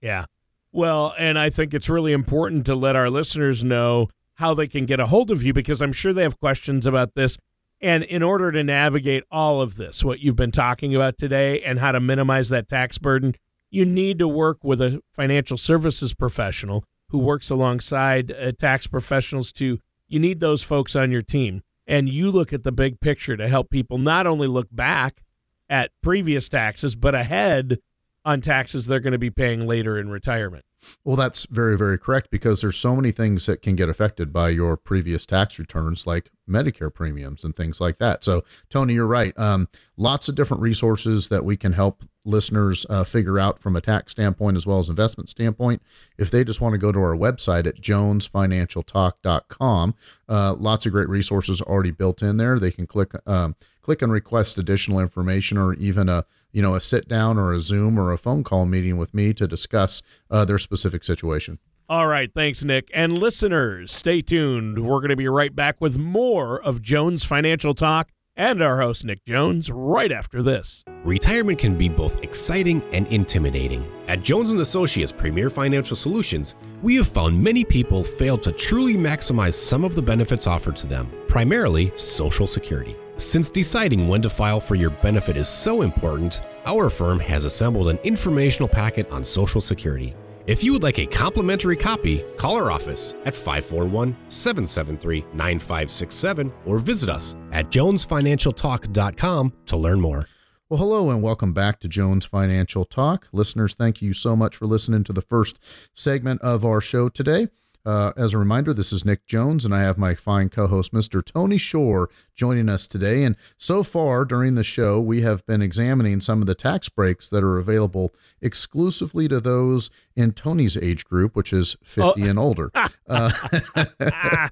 Yeah. 0.00 0.26
Well, 0.72 1.14
and 1.16 1.38
I 1.38 1.48
think 1.48 1.72
it's 1.72 1.88
really 1.88 2.12
important 2.12 2.66
to 2.66 2.74
let 2.74 2.96
our 2.96 3.08
listeners 3.08 3.64
know 3.64 4.08
how 4.34 4.52
they 4.52 4.66
can 4.66 4.84
get 4.84 5.00
a 5.00 5.06
hold 5.06 5.30
of 5.30 5.42
you 5.42 5.52
because 5.52 5.80
I'm 5.80 5.92
sure 5.92 6.12
they 6.12 6.22
have 6.22 6.38
questions 6.38 6.86
about 6.86 7.14
this. 7.14 7.38
And 7.80 8.04
in 8.04 8.22
order 8.22 8.52
to 8.52 8.62
navigate 8.62 9.24
all 9.30 9.62
of 9.62 9.76
this, 9.76 10.04
what 10.04 10.20
you've 10.20 10.36
been 10.36 10.50
talking 10.50 10.94
about 10.94 11.16
today 11.18 11.60
and 11.62 11.78
how 11.78 11.92
to 11.92 12.00
minimize 12.00 12.48
that 12.50 12.68
tax 12.68 12.98
burden, 12.98 13.34
you 13.70 13.84
need 13.84 14.18
to 14.18 14.28
work 14.28 14.64
with 14.64 14.80
a 14.80 15.00
financial 15.12 15.56
services 15.56 16.14
professional 16.14 16.84
who 17.08 17.18
works 17.18 17.50
alongside 17.50 18.32
uh, 18.32 18.52
tax 18.52 18.86
professionals 18.86 19.52
to 19.52 19.78
you 20.08 20.18
need 20.18 20.40
those 20.40 20.62
folks 20.62 20.94
on 20.94 21.10
your 21.10 21.22
team 21.22 21.62
and 21.86 22.08
you 22.08 22.30
look 22.30 22.52
at 22.52 22.64
the 22.64 22.72
big 22.72 23.00
picture 23.00 23.36
to 23.36 23.48
help 23.48 23.70
people 23.70 23.98
not 23.98 24.26
only 24.26 24.46
look 24.46 24.68
back 24.70 25.22
at 25.70 25.90
previous 26.02 26.48
taxes 26.48 26.94
but 26.94 27.14
ahead 27.14 27.78
on 28.24 28.40
taxes 28.40 28.86
they're 28.86 29.00
going 29.00 29.12
to 29.12 29.18
be 29.18 29.30
paying 29.30 29.66
later 29.66 29.98
in 29.98 30.10
retirement. 30.10 30.65
Well, 31.04 31.16
that's 31.16 31.46
very, 31.46 31.76
very 31.76 31.98
correct 31.98 32.30
because 32.30 32.60
there's 32.60 32.76
so 32.76 32.94
many 32.94 33.10
things 33.10 33.46
that 33.46 33.62
can 33.62 33.74
get 33.76 33.88
affected 33.88 34.32
by 34.32 34.50
your 34.50 34.76
previous 34.76 35.26
tax 35.26 35.58
returns, 35.58 36.06
like 36.06 36.30
Medicare 36.48 36.92
premiums 36.92 37.44
and 37.44 37.56
things 37.56 37.80
like 37.80 37.96
that. 37.98 38.22
So, 38.22 38.44
Tony, 38.70 38.94
you're 38.94 39.06
right. 39.06 39.36
Um, 39.38 39.68
lots 39.96 40.28
of 40.28 40.34
different 40.34 40.62
resources 40.62 41.28
that 41.28 41.44
we 41.44 41.56
can 41.56 41.72
help 41.72 42.04
listeners 42.24 42.84
uh, 42.90 43.04
figure 43.04 43.38
out 43.38 43.60
from 43.60 43.76
a 43.76 43.80
tax 43.80 44.10
standpoint 44.12 44.56
as 44.56 44.66
well 44.66 44.78
as 44.78 44.88
investment 44.88 45.28
standpoint. 45.28 45.82
If 46.18 46.30
they 46.30 46.44
just 46.44 46.60
want 46.60 46.74
to 46.74 46.78
go 46.78 46.92
to 46.92 46.98
our 46.98 47.16
website 47.16 47.66
at 47.66 47.80
jonesfinancialtalk.com, 47.80 49.94
uh, 50.28 50.54
lots 50.54 50.86
of 50.86 50.92
great 50.92 51.08
resources 51.08 51.62
already 51.62 51.92
built 51.92 52.22
in 52.22 52.36
there. 52.36 52.58
They 52.58 52.72
can 52.72 52.86
click 52.86 53.12
um, 53.26 53.56
click 53.80 54.02
and 54.02 54.12
request 54.12 54.58
additional 54.58 54.98
information 54.98 55.56
or 55.56 55.74
even 55.74 56.08
a 56.08 56.24
you 56.56 56.62
know, 56.62 56.74
a 56.74 56.80
sit 56.80 57.06
down 57.06 57.36
or 57.36 57.52
a 57.52 57.60
Zoom 57.60 57.98
or 58.00 58.12
a 58.12 58.16
phone 58.16 58.42
call 58.42 58.64
meeting 58.64 58.96
with 58.96 59.12
me 59.12 59.34
to 59.34 59.46
discuss 59.46 60.02
uh, 60.30 60.42
their 60.46 60.56
specific 60.56 61.04
situation. 61.04 61.58
All 61.86 62.06
right. 62.06 62.32
Thanks, 62.32 62.64
Nick. 62.64 62.90
And 62.94 63.18
listeners, 63.18 63.92
stay 63.92 64.22
tuned. 64.22 64.78
We're 64.78 65.00
going 65.00 65.10
to 65.10 65.16
be 65.16 65.28
right 65.28 65.54
back 65.54 65.82
with 65.82 65.98
more 65.98 66.58
of 66.62 66.80
Jones 66.80 67.24
Financial 67.24 67.74
Talk 67.74 68.08
and 68.36 68.62
our 68.62 68.80
host, 68.80 69.04
Nick 69.04 69.22
Jones, 69.26 69.70
right 69.70 70.10
after 70.10 70.42
this. 70.42 70.82
Retirement 71.04 71.58
can 71.58 71.76
be 71.76 71.90
both 71.90 72.22
exciting 72.22 72.82
and 72.90 73.06
intimidating. 73.08 73.86
At 74.08 74.22
Jones 74.22 74.50
& 74.52 74.52
Associates 74.52 75.12
Premier 75.12 75.50
Financial 75.50 75.94
Solutions, 75.94 76.54
we 76.80 76.96
have 76.96 77.08
found 77.08 77.38
many 77.38 77.64
people 77.64 78.02
fail 78.02 78.38
to 78.38 78.50
truly 78.50 78.96
maximize 78.96 79.54
some 79.54 79.84
of 79.84 79.94
the 79.94 80.00
benefits 80.00 80.46
offered 80.46 80.76
to 80.76 80.86
them, 80.86 81.12
primarily 81.28 81.92
Social 81.96 82.46
Security. 82.46 82.96
Since 83.18 83.48
deciding 83.48 84.08
when 84.08 84.20
to 84.20 84.28
file 84.28 84.60
for 84.60 84.74
your 84.74 84.90
benefit 84.90 85.38
is 85.38 85.48
so 85.48 85.80
important, 85.80 86.42
our 86.66 86.90
firm 86.90 87.18
has 87.20 87.46
assembled 87.46 87.88
an 87.88 87.96
informational 88.04 88.68
packet 88.68 89.10
on 89.10 89.24
Social 89.24 89.58
Security. 89.58 90.14
If 90.46 90.62
you 90.62 90.74
would 90.74 90.82
like 90.82 90.98
a 90.98 91.06
complimentary 91.06 91.76
copy, 91.76 92.26
call 92.36 92.56
our 92.56 92.70
office 92.70 93.14
at 93.24 93.34
541 93.34 94.14
773 94.28 95.24
9567 95.32 96.52
or 96.66 96.78
visit 96.78 97.08
us 97.08 97.34
at 97.52 97.70
jonesfinancialtalk.com 97.70 99.52
to 99.64 99.76
learn 99.78 100.00
more. 100.00 100.28
Well, 100.68 100.80
hello 100.80 101.10
and 101.10 101.22
welcome 101.22 101.54
back 101.54 101.80
to 101.80 101.88
Jones 101.88 102.26
Financial 102.26 102.84
Talk. 102.84 103.28
Listeners, 103.32 103.72
thank 103.72 104.02
you 104.02 104.12
so 104.12 104.36
much 104.36 104.54
for 104.54 104.66
listening 104.66 105.04
to 105.04 105.14
the 105.14 105.22
first 105.22 105.58
segment 105.94 106.42
of 106.42 106.66
our 106.66 106.82
show 106.82 107.08
today. 107.08 107.48
Uh, 107.86 108.12
as 108.16 108.34
a 108.34 108.38
reminder, 108.38 108.74
this 108.74 108.92
is 108.92 109.04
Nick 109.04 109.26
Jones, 109.26 109.64
and 109.64 109.72
I 109.72 109.82
have 109.82 109.96
my 109.96 110.16
fine 110.16 110.48
co 110.48 110.66
host, 110.66 110.92
Mr. 110.92 111.24
Tony 111.24 111.56
Shore, 111.56 112.10
joining 112.34 112.68
us 112.68 112.88
today. 112.88 113.22
And 113.22 113.36
so 113.56 113.84
far 113.84 114.24
during 114.24 114.56
the 114.56 114.64
show, 114.64 115.00
we 115.00 115.20
have 115.20 115.46
been 115.46 115.62
examining 115.62 116.20
some 116.20 116.40
of 116.40 116.48
the 116.48 116.56
tax 116.56 116.88
breaks 116.88 117.28
that 117.28 117.44
are 117.44 117.58
available 117.58 118.12
exclusively 118.42 119.28
to 119.28 119.38
those 119.38 119.88
in 120.16 120.32
Tony's 120.32 120.76
age 120.76 121.04
group, 121.04 121.36
which 121.36 121.52
is 121.52 121.76
50 121.84 122.22
oh. 122.22 122.28
and 122.28 122.38
older. 122.38 122.72
Uh, 123.08 123.30
and, 123.78 124.50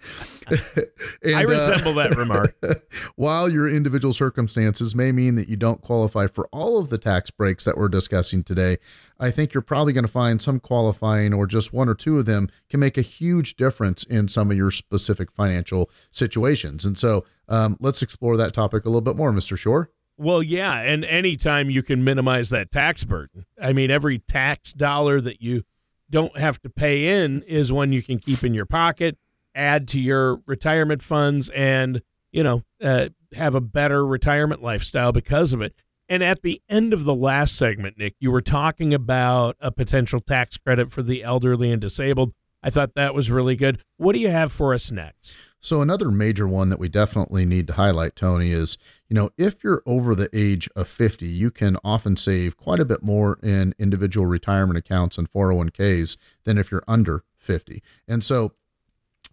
I 1.35 1.41
resemble 1.41 1.99
uh, 1.99 2.05
that 2.05 2.15
remark. 2.17 2.55
while 3.17 3.49
your 3.49 3.69
individual 3.69 4.15
circumstances 4.15 4.95
may 4.95 5.11
mean 5.11 5.35
that 5.35 5.49
you 5.49 5.57
don't 5.57 5.81
qualify 5.81 6.29
for 6.29 6.49
all 6.53 6.79
of 6.79 6.89
the 6.89 6.97
tax 6.97 7.33
breaks 7.33 7.65
that 7.65 7.77
we're 7.77 7.89
discussing 7.89 8.45
today, 8.45 8.77
I 9.19 9.33
think 9.33 9.53
you're 9.53 9.61
probably 9.61 9.93
going 9.93 10.07
to 10.07 10.13
find 10.13 10.41
some 10.41 10.61
qualifying 10.61 11.35
or 11.35 11.49
just 11.49 11.73
one 11.73 11.89
or 11.89 11.97
two 11.97 12.21
of 12.21 12.27
them 12.27 12.49
can 12.71 12.79
make 12.79 12.97
a 12.97 13.03
huge 13.03 13.57
difference 13.57 14.05
in 14.05 14.29
some 14.29 14.53
of 14.53 14.57
your 14.57 14.71
specific 14.71 15.33
financial 15.33 15.91
situations. 16.13 16.85
And 16.85 16.97
so 16.97 17.25
um, 17.49 17.77
let's 17.81 18.03
explore 18.03 18.37
that 18.37 18.55
topic 18.55 18.85
a 18.85 18.89
little 18.89 19.01
bit 19.01 19.17
more, 19.17 19.33
Mr. 19.33 19.59
Shore. 19.59 19.91
Well, 20.17 20.43
yeah. 20.43 20.81
And 20.81 21.05
anytime 21.05 21.71
you 21.71 21.83
can 21.83 22.05
minimize 22.05 22.51
that 22.51 22.71
tax 22.71 23.05
burden, 23.05 23.47
I 23.61 23.73
mean, 23.73 23.91
every 23.91 24.19
tax 24.19 24.73
dollar 24.73 25.21
that 25.21 25.43
you 25.43 25.65
don't 26.11 26.39
have 26.39 26.61
to 26.63 26.71
pay 26.71 27.25
in 27.25 27.43
is 27.43 27.73
one 27.73 27.93
you 27.93 28.03
can 28.03 28.19
keep 28.19 28.45
in 28.45 28.55
your 28.55 28.67
pocket, 28.67 29.17
add 29.55 29.89
to 29.89 30.01
your 30.01 30.41
retirement 30.47 31.03
funds, 31.03 31.49
and, 31.51 32.03
you 32.31 32.43
know, 32.43 32.63
uh, 32.83 33.09
have 33.35 33.55
a 33.55 33.61
better 33.61 34.07
retirement 34.07 34.63
lifestyle 34.63 35.11
because 35.11 35.53
of 35.53 35.61
it. 35.61 35.75
And 36.09 36.23
at 36.23 36.43
the 36.43 36.61
end 36.69 36.93
of 36.93 37.05
the 37.05 37.15
last 37.15 37.57
segment, 37.57 37.99
Nick, 37.99 38.15
you 38.21 38.31
were 38.31 38.43
talking 38.43 38.93
about 38.93 39.57
a 39.59 39.73
potential 39.73 40.21
tax 40.21 40.59
credit 40.59 40.93
for 40.93 41.03
the 41.03 41.25
elderly 41.25 41.73
and 41.73 41.81
disabled. 41.81 42.35
I 42.63 42.71
thought 42.71 42.95
that 42.95 43.15
was 43.15 43.31
really 43.31 43.57
good. 43.57 43.81
What 43.97 44.15
do 44.15 44.19
you 44.19 44.29
have 44.29 44.53
for 44.53 44.75
us 44.75 44.91
next? 44.91 45.37
So, 45.61 45.81
another 45.81 46.11
major 46.11 46.47
one 46.47 46.69
that 46.69 46.79
we 46.79 46.89
definitely 46.89 47.47
need 47.47 47.69
to 47.69 47.75
highlight, 47.75 48.17
Tony, 48.17 48.51
is 48.51 48.77
you 49.15 49.21
know, 49.21 49.31
if 49.39 49.63
you're 49.63 49.81
over 49.87 50.13
the 50.17 50.29
age 50.33 50.69
of 50.75 50.89
50, 50.89 51.25
you 51.25 51.53
can 51.53 51.77
often 51.85 52.17
save 52.17 52.57
quite 52.57 52.81
a 52.81 52.85
bit 52.85 53.01
more 53.01 53.39
in 53.45 53.73
individual 53.79 54.27
retirement 54.27 54.77
accounts 54.77 55.17
and 55.17 55.31
401ks 55.31 56.17
than 56.43 56.59
if 56.59 56.73
you're 56.73 56.83
under 56.89 57.23
50. 57.39 57.81
And 58.09 58.25
so, 58.25 58.55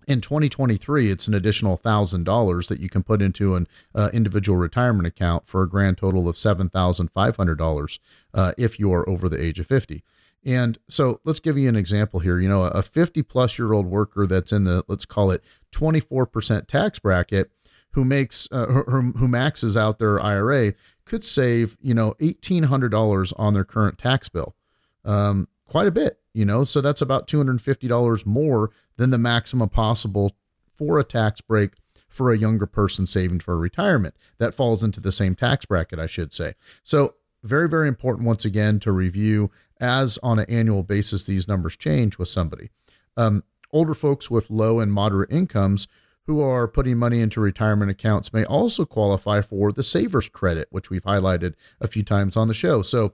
in 0.07 0.21
2023, 0.21 1.09
it's 1.09 1.27
an 1.27 1.33
additional 1.33 1.79
$1,000 1.79 2.67
that 2.67 2.79
you 2.79 2.89
can 2.89 3.01
put 3.01 3.23
into 3.23 3.55
an 3.55 3.67
uh, 3.95 4.11
individual 4.13 4.59
retirement 4.59 5.07
account 5.07 5.47
for 5.47 5.63
a 5.63 5.69
grand 5.69 5.97
total 5.97 6.29
of 6.29 6.35
$7,500 6.35 7.99
uh, 8.35 8.51
if 8.59 8.79
you 8.79 8.93
are 8.93 9.09
over 9.09 9.27
the 9.27 9.43
age 9.43 9.59
of 9.59 9.65
50. 9.65 10.03
And 10.45 10.77
so 10.89 11.21
let's 11.25 11.39
give 11.39 11.57
you 11.57 11.67
an 11.67 11.75
example 11.75 12.19
here. 12.19 12.39
You 12.39 12.49
know, 12.49 12.65
a 12.65 12.83
50 12.83 13.23
plus 13.23 13.57
year 13.57 13.73
old 13.73 13.87
worker 13.87 14.27
that's 14.27 14.51
in 14.51 14.63
the, 14.63 14.83
let's 14.87 15.05
call 15.05 15.31
it 15.31 15.43
24% 15.71 16.67
tax 16.67 16.99
bracket 16.99 17.49
who 17.93 18.05
makes, 18.05 18.47
uh, 18.51 18.67
who, 18.67 19.11
who 19.13 19.27
maxes 19.27 19.75
out 19.75 19.99
their 19.99 20.19
IRA 20.21 20.73
could 21.05 21.23
save, 21.23 21.77
you 21.81 21.93
know, 21.93 22.13
$1,800 22.21 23.33
on 23.37 23.53
their 23.53 23.65
current 23.65 23.97
tax 23.97 24.29
bill. 24.29 24.55
Um, 25.03 25.47
quite 25.65 25.87
a 25.87 25.91
bit, 25.91 26.19
you 26.33 26.45
know, 26.45 26.63
so 26.63 26.81
that's 26.81 27.01
about 27.01 27.27
$250 27.27 28.25
more 28.25 28.71
than 28.97 29.09
the 29.09 29.17
maximum 29.17 29.69
possible 29.69 30.35
for 30.73 30.99
a 30.99 31.03
tax 31.03 31.41
break 31.41 31.73
for 32.07 32.31
a 32.31 32.37
younger 32.37 32.65
person 32.65 33.07
saving 33.07 33.39
for 33.39 33.57
retirement. 33.57 34.15
That 34.37 34.53
falls 34.53 34.83
into 34.83 34.99
the 34.99 35.11
same 35.11 35.35
tax 35.35 35.65
bracket, 35.65 35.99
I 35.99 36.07
should 36.07 36.33
say. 36.33 36.53
So, 36.83 37.15
very, 37.43 37.67
very 37.67 37.87
important 37.87 38.27
once 38.27 38.45
again 38.45 38.79
to 38.81 38.91
review 38.91 39.49
as 39.79 40.19
on 40.21 40.37
an 40.37 40.45
annual 40.47 40.83
basis 40.83 41.23
these 41.23 41.47
numbers 41.47 41.75
change 41.75 42.19
with 42.19 42.27
somebody. 42.27 42.69
Um, 43.17 43.43
older 43.71 43.95
folks 43.95 44.29
with 44.29 44.51
low 44.51 44.79
and 44.79 44.93
moderate 44.93 45.31
incomes 45.31 45.87
who 46.27 46.41
are 46.41 46.67
putting 46.67 46.97
money 46.97 47.19
into 47.19 47.41
retirement 47.41 47.91
accounts 47.91 48.31
may 48.31 48.45
also 48.45 48.85
qualify 48.85 49.41
for 49.41 49.71
the 49.71 49.83
savers 49.83 50.29
credit, 50.29 50.67
which 50.69 50.89
we've 50.89 51.03
highlighted 51.03 51.55
a 51.79 51.87
few 51.87 52.03
times 52.03 52.37
on 52.37 52.47
the 52.47 52.53
show. 52.53 52.81
So, 52.81 53.13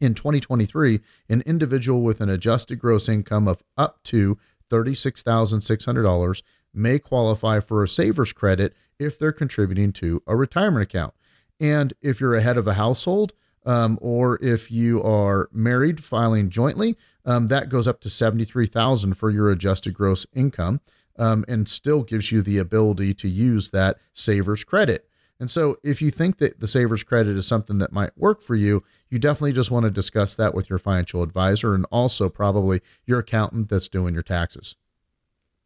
in 0.00 0.14
2023, 0.14 1.00
an 1.28 1.42
individual 1.42 2.02
with 2.02 2.20
an 2.20 2.28
adjusted 2.28 2.80
gross 2.80 3.08
income 3.08 3.46
of 3.46 3.62
up 3.76 4.02
to 4.04 4.36
$36,600 4.70 6.42
may 6.72 6.98
qualify 6.98 7.60
for 7.60 7.82
a 7.82 7.88
saver's 7.88 8.32
credit 8.32 8.74
if 8.98 9.18
they're 9.18 9.32
contributing 9.32 9.92
to 9.92 10.20
a 10.26 10.34
retirement 10.34 10.82
account. 10.82 11.14
And 11.60 11.94
if 12.02 12.20
you're 12.20 12.34
a 12.34 12.42
head 12.42 12.58
of 12.58 12.66
a 12.66 12.74
household, 12.74 13.32
um, 13.64 13.98
or 14.02 14.42
if 14.42 14.70
you 14.70 15.02
are 15.02 15.48
married 15.52 16.02
filing 16.02 16.50
jointly, 16.50 16.96
um, 17.24 17.48
that 17.48 17.68
goes 17.68 17.88
up 17.88 18.00
to 18.00 18.10
73,000 18.10 19.14
for 19.14 19.30
your 19.30 19.50
adjusted 19.50 19.94
gross 19.94 20.26
income 20.34 20.80
um, 21.18 21.44
and 21.48 21.68
still 21.68 22.02
gives 22.02 22.32
you 22.32 22.42
the 22.42 22.58
ability 22.58 23.14
to 23.14 23.28
use 23.28 23.70
that 23.70 23.98
saver's 24.12 24.64
credit. 24.64 25.08
And 25.40 25.50
so, 25.50 25.76
if 25.82 26.00
you 26.00 26.10
think 26.10 26.36
that 26.38 26.60
the 26.60 26.68
Savers 26.68 27.02
credit 27.02 27.36
is 27.36 27.46
something 27.46 27.78
that 27.78 27.92
might 27.92 28.16
work 28.16 28.40
for 28.40 28.54
you, 28.54 28.84
you 29.10 29.18
definitely 29.18 29.52
just 29.52 29.70
want 29.70 29.84
to 29.84 29.90
discuss 29.90 30.36
that 30.36 30.54
with 30.54 30.70
your 30.70 30.78
financial 30.78 31.22
advisor 31.22 31.74
and 31.74 31.84
also 31.90 32.28
probably 32.28 32.80
your 33.04 33.18
accountant 33.18 33.68
that's 33.68 33.88
doing 33.88 34.14
your 34.14 34.22
taxes. 34.22 34.76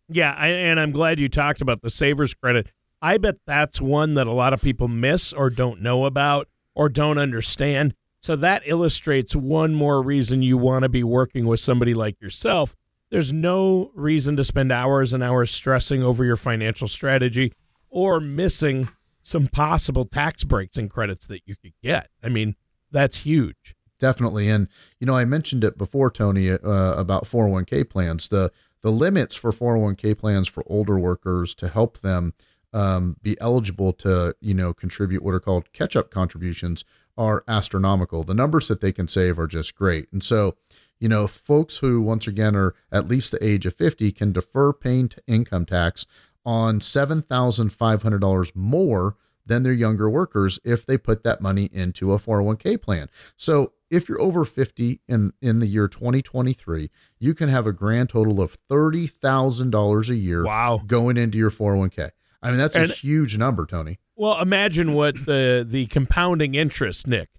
Yeah, 0.09 0.35
I, 0.37 0.49
and 0.49 0.81
I'm 0.81 0.91
glad 0.91 1.21
you 1.21 1.29
talked 1.29 1.61
about 1.61 1.83
the 1.83 1.91
Savers 1.91 2.33
credit. 2.33 2.73
I 3.03 3.19
bet 3.19 3.37
that's 3.47 3.81
one 3.81 4.15
that 4.15 4.27
a 4.27 4.33
lot 4.33 4.55
of 4.55 4.63
people 4.63 4.89
miss 4.89 5.33
or 5.33 5.51
don't 5.51 5.83
know 5.83 6.07
about 6.07 6.49
or 6.75 6.89
don't 6.89 7.19
understand. 7.19 7.95
So 8.21 8.37
that 8.37 8.63
illustrates 8.65 9.37
one 9.37 9.75
more 9.75 10.03
reason 10.03 10.43
you 10.43 10.57
want 10.57 10.85
to 10.85 10.89
be 10.89 11.05
working 11.05 11.47
with 11.47 11.61
somebody 11.61 11.95
like 11.95 12.21
yourself. 12.21 12.75
There's 13.11 13.33
no 13.33 13.91
reason 13.95 14.37
to 14.37 14.45
spend 14.45 14.71
hours 14.71 15.13
and 15.13 15.23
hours 15.23 15.51
stressing 15.51 16.03
over 16.03 16.25
your 16.25 16.37
financial 16.37 16.89
strategy 16.89 17.53
or 17.89 18.21
missing 18.21 18.89
some 19.23 19.47
possible 19.47 20.05
tax 20.05 20.45
breaks 20.45 20.77
and 20.77 20.91
credits 20.91 21.27
that 21.27 21.43
you 21.47 21.57
could 21.57 21.73
get. 21.83 22.09
I 22.23 22.29
mean, 22.29 22.57
that's 22.91 23.19
huge. 23.19 23.75
Definitely. 23.99 24.49
And, 24.49 24.69
you 25.01 25.07
know, 25.07 25.15
I 25.15 25.25
mentioned 25.25 25.65
it 25.65 25.77
before, 25.77 26.11
Tony, 26.11 26.51
uh, 26.51 26.59
about 26.63 27.25
401k 27.25 27.89
plans. 27.89 28.29
The, 28.29 28.53
the 28.83 28.93
limits 28.93 29.35
for 29.35 29.51
401k 29.51 30.17
plans 30.17 30.49
for 30.49 30.63
older 30.67 30.99
workers 30.99 31.55
to 31.57 31.69
help 31.69 31.99
them 31.99 32.35
um, 32.73 33.17
be 33.23 33.37
eligible 33.41 33.93
to, 33.95 34.35
you 34.41 34.55
know, 34.55 34.73
contribute 34.73 35.23
what 35.23 35.35
are 35.35 35.41
called 35.41 35.73
catch 35.73 35.97
up 35.97 36.11
contributions 36.11 36.85
are 37.17 37.43
astronomical. 37.49 38.23
The 38.23 38.35
numbers 38.35 38.69
that 38.69 38.81
they 38.81 38.93
can 38.93 39.09
save 39.09 39.39
are 39.39 39.49
just 39.49 39.75
great. 39.75 40.07
And 40.13 40.23
so, 40.23 40.55
you 41.01 41.09
know, 41.09 41.27
folks 41.27 41.79
who, 41.79 42.01
once 42.01 42.27
again, 42.27 42.57
are 42.57 42.75
at 42.91 43.09
least 43.09 43.33
the 43.33 43.45
age 43.45 43.67
of 43.67 43.75
50 43.75 44.13
can 44.13 44.33
defer 44.33 44.73
paying 44.73 45.09
to 45.09 45.23
income 45.27 45.65
tax 45.65 46.07
on 46.45 46.81
$7,500 46.81 48.57
more 48.57 49.17
than 49.47 49.63
their 49.63 49.73
younger 49.73 50.09
workers 50.09 50.61
if 50.65 50.87
they 50.87 50.99
put 50.99 51.25
that 51.25 51.41
money 51.41 51.69
into 51.73 52.13
a 52.13 52.19
401k 52.19 52.81
plan. 52.81 53.09
So 53.37 53.73
if 53.91 54.09
you're 54.09 54.21
over 54.21 54.45
50 54.45 55.01
in, 55.09 55.33
in 55.41 55.59
the 55.59 55.67
year 55.67 55.89
2023, 55.89 56.91
you 57.19 57.35
can 57.35 57.49
have 57.49 57.67
a 57.67 57.73
grand 57.73 58.11
total 58.11 58.41
of 58.41 58.57
$30,000 58.69 60.09
a 60.09 60.15
year 60.15 60.45
wow. 60.45 60.83
going 60.87 61.17
into 61.17 61.39
your 61.39 61.51
401k. 61.51 62.11
I 62.43 62.51
mean, 62.51 62.59
that's 62.59 62.77
and, 62.77 62.91
a 62.91 62.95
huge 62.95 63.37
number, 63.37 63.67
Tony. 63.67 63.99
Well, 64.15 64.41
imagine 64.41 64.95
what 64.95 65.27
the, 65.27 65.65
the 65.69 65.87
compounding 65.87 66.55
interest, 66.55 67.07
Nick, 67.07 67.31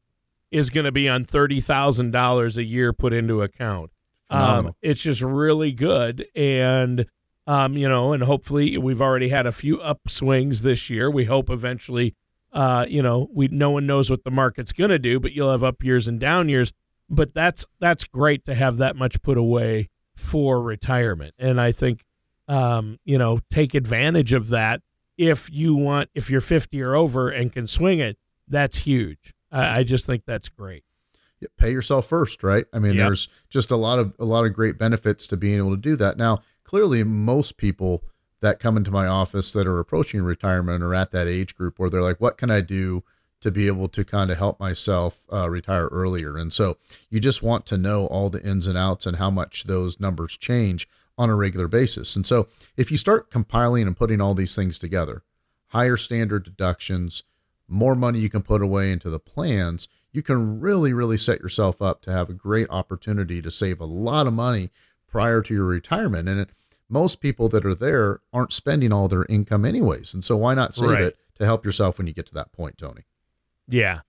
is 0.52 0.70
going 0.70 0.86
to 0.86 0.92
be 0.92 1.08
on 1.08 1.26
$30,000 1.26 2.58
a 2.58 2.64
year 2.64 2.94
put 2.94 3.14
into 3.14 3.42
account. 3.42 3.92
Um, 4.30 4.74
it's 4.82 5.02
just 5.04 5.22
really 5.22 5.72
good. 5.72 6.26
And 6.36 7.08
um, 7.50 7.76
you 7.76 7.90
know, 7.90 8.14
and 8.14 8.22
hopefully 8.22 8.78
we've 8.78 9.02
already 9.02 9.30
had 9.30 9.48
a 9.48 9.52
few 9.52 9.78
upswings 9.78 10.62
this 10.62 10.88
year. 10.88 11.10
We 11.10 11.26
hope 11.26 11.50
eventually, 11.50 12.14
uh, 12.54 12.86
you 12.88 13.02
know, 13.02 13.28
we 13.34 13.48
no 13.48 13.72
one 13.72 13.88
knows 13.88 14.08
what 14.08 14.24
the 14.24 14.30
market's 14.30 14.72
going 14.72 14.92
to 14.92 15.00
do, 15.00 15.20
but 15.20 15.32
you'll 15.32 15.50
have 15.50 15.64
up 15.64 15.84
years 15.84 16.08
and 16.08 16.20
down 16.20 16.48
years. 16.48 16.74
But 17.10 17.34
that's 17.34 17.66
that's 17.80 18.04
great 18.04 18.46
to 18.46 18.54
have 18.54 18.78
that 18.78 18.96
much 18.96 19.24
put 19.24 19.36
away 19.36 19.90
for 20.16 20.62
retirement, 20.62 21.34
and 21.40 21.60
I 21.60 21.72
think, 21.72 22.06
um, 22.48 23.00
you 23.04 23.18
know, 23.18 23.40
take 23.50 23.74
advantage 23.74 24.32
of 24.32 24.50
that 24.50 24.84
if 25.18 25.52
you 25.52 25.74
want 25.74 26.10
if 26.14 26.30
you're 26.30 26.42
50 26.42 26.80
or 26.84 26.96
over 26.96 27.30
and 27.30 27.52
can 27.52 27.66
swing 27.66 27.98
it, 27.98 28.20
that's 28.48 28.78
huge. 28.80 29.34
I, 29.52 29.80
I 29.80 29.84
just 29.84 30.06
think 30.06 30.26
that's 30.26 30.50
great. 30.50 30.84
Pay 31.58 31.72
yourself 31.72 32.06
first, 32.06 32.44
right? 32.44 32.66
I 32.74 32.80
mean, 32.80 32.96
Yep. 32.96 33.06
there's 33.08 33.30
just 33.50 33.72
a 33.72 33.78
lot 33.78 33.98
of 33.98 34.14
a 34.20 34.26
lot 34.26 34.46
of 34.46 34.54
great 34.54 34.78
benefits 34.78 35.26
to 35.28 35.38
being 35.38 35.58
able 35.58 35.72
to 35.72 35.82
do 35.82 35.96
that. 35.96 36.18
Now, 36.18 36.42
clearly, 36.66 37.04
most 37.06 37.56
people 37.58 38.04
that 38.42 38.60
come 38.60 38.76
into 38.78 38.92
my 38.92 39.08
office 39.08 39.54
that 39.54 39.66
are 39.68 39.80
approaching 39.80 40.22
retirement 40.22 40.84
are 40.84 40.94
at 40.94 41.12
that 41.12 41.28
age 41.28 41.56
group 41.56 41.80
where 41.80 41.90
they're 41.90 42.02
like, 42.02 42.20
"What 42.20 42.38
can 42.38 42.52
I 42.52 42.60
do 42.60 43.04
to 43.42 43.52
be 43.52 43.68
able 43.68 43.88
to 43.88 44.04
kind 44.04 44.32
of 44.32 44.38
help 44.38 44.60
myself 44.60 45.26
uh, 45.32 45.50
retire 45.50 45.88
earlier?" 45.88 46.38
And 46.38 46.52
so, 46.52 46.76
you 47.10 47.22
just 47.22 47.42
want 47.42 47.66
to 47.68 47.78
know 47.78 48.06
all 48.08 48.30
the 48.30 48.44
ins 48.44 48.68
and 48.68 48.78
outs 48.78 49.06
and 49.06 49.16
how 49.16 49.30
much 49.30 49.64
those 49.64 49.98
numbers 49.98 50.36
change 50.36 50.90
on 51.18 51.30
a 51.30 51.36
regular 51.36 51.70
basis. 51.70 52.18
And 52.18 52.26
so, 52.26 52.48
if 52.76 52.92
you 52.92 52.98
start 52.98 53.32
compiling 53.32 53.88
and 53.88 53.96
putting 53.96 54.20
all 54.20 54.34
these 54.34 54.58
things 54.58 54.78
together, 54.78 55.24
higher 55.68 55.96
standard 55.96 56.44
deductions, 56.44 57.24
more 57.70 57.96
money 57.96 58.20
you 58.20 58.30
can 58.30 58.42
put 58.42 58.62
away 58.62 58.92
into 58.92 59.10
the 59.10 59.20
plans, 59.20 59.88
you 60.12 60.22
can 60.22 60.60
really, 60.60 60.92
really 60.94 61.18
set 61.18 61.40
yourself 61.40 61.82
up 61.82 62.02
to 62.02 62.12
have 62.12 62.30
a 62.30 62.34
great 62.34 62.68
opportunity 62.70 63.42
to 63.42 63.52
save 63.52 63.80
a 63.80 63.86
lot 63.86 64.28
of 64.28 64.34
money 64.34 64.70
prior 65.08 65.42
to 65.42 65.54
your 65.54 65.66
retirement. 65.66 66.28
And 66.28 66.40
it, 66.42 66.50
most 66.90 67.22
people 67.22 67.48
that 67.50 67.66
are 67.66 67.76
there 67.76 68.22
aren't 68.34 68.54
spending 68.54 68.92
all 68.92 69.08
their 69.08 69.26
income 69.30 69.66
anyways. 69.66 70.14
And 70.14 70.24
so 70.24 70.36
why 70.38 70.56
not 70.56 70.74
save 70.74 70.90
Right. 70.90 71.04
it 71.04 71.18
to 71.38 71.46
help 71.46 71.64
yourself 71.64 71.98
when 71.98 72.08
you 72.08 72.14
get 72.14 72.26
to 72.28 72.34
that 72.34 72.52
point, 72.52 72.78
Tony? 72.78 73.04
Yeah. 73.68 74.02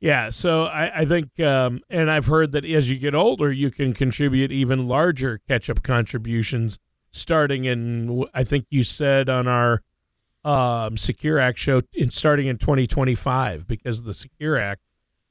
Yeah. 0.00 0.30
So 0.30 0.64
I, 0.64 1.00
I 1.00 1.04
think, 1.04 1.38
um, 1.40 1.80
and 1.90 2.10
I've 2.10 2.26
heard 2.26 2.52
that 2.52 2.64
as 2.64 2.90
you 2.90 2.98
get 2.98 3.14
older, 3.14 3.52
you 3.52 3.70
can 3.70 3.92
contribute 3.92 4.50
even 4.52 4.86
larger 4.88 5.40
catch 5.48 5.68
up 5.68 5.82
contributions 5.82 6.78
starting 7.10 7.64
in, 7.64 8.24
I 8.32 8.42
think 8.44 8.66
you 8.70 8.84
said 8.84 9.28
on 9.28 9.46
our 9.46 9.82
um, 10.44 10.96
Secure 10.96 11.38
Act 11.38 11.58
show, 11.58 11.80
in 11.92 12.10
starting 12.10 12.46
in 12.46 12.58
2025, 12.58 13.66
because 13.66 14.00
of 14.00 14.04
the 14.04 14.14
Secure 14.14 14.58
Act, 14.58 14.82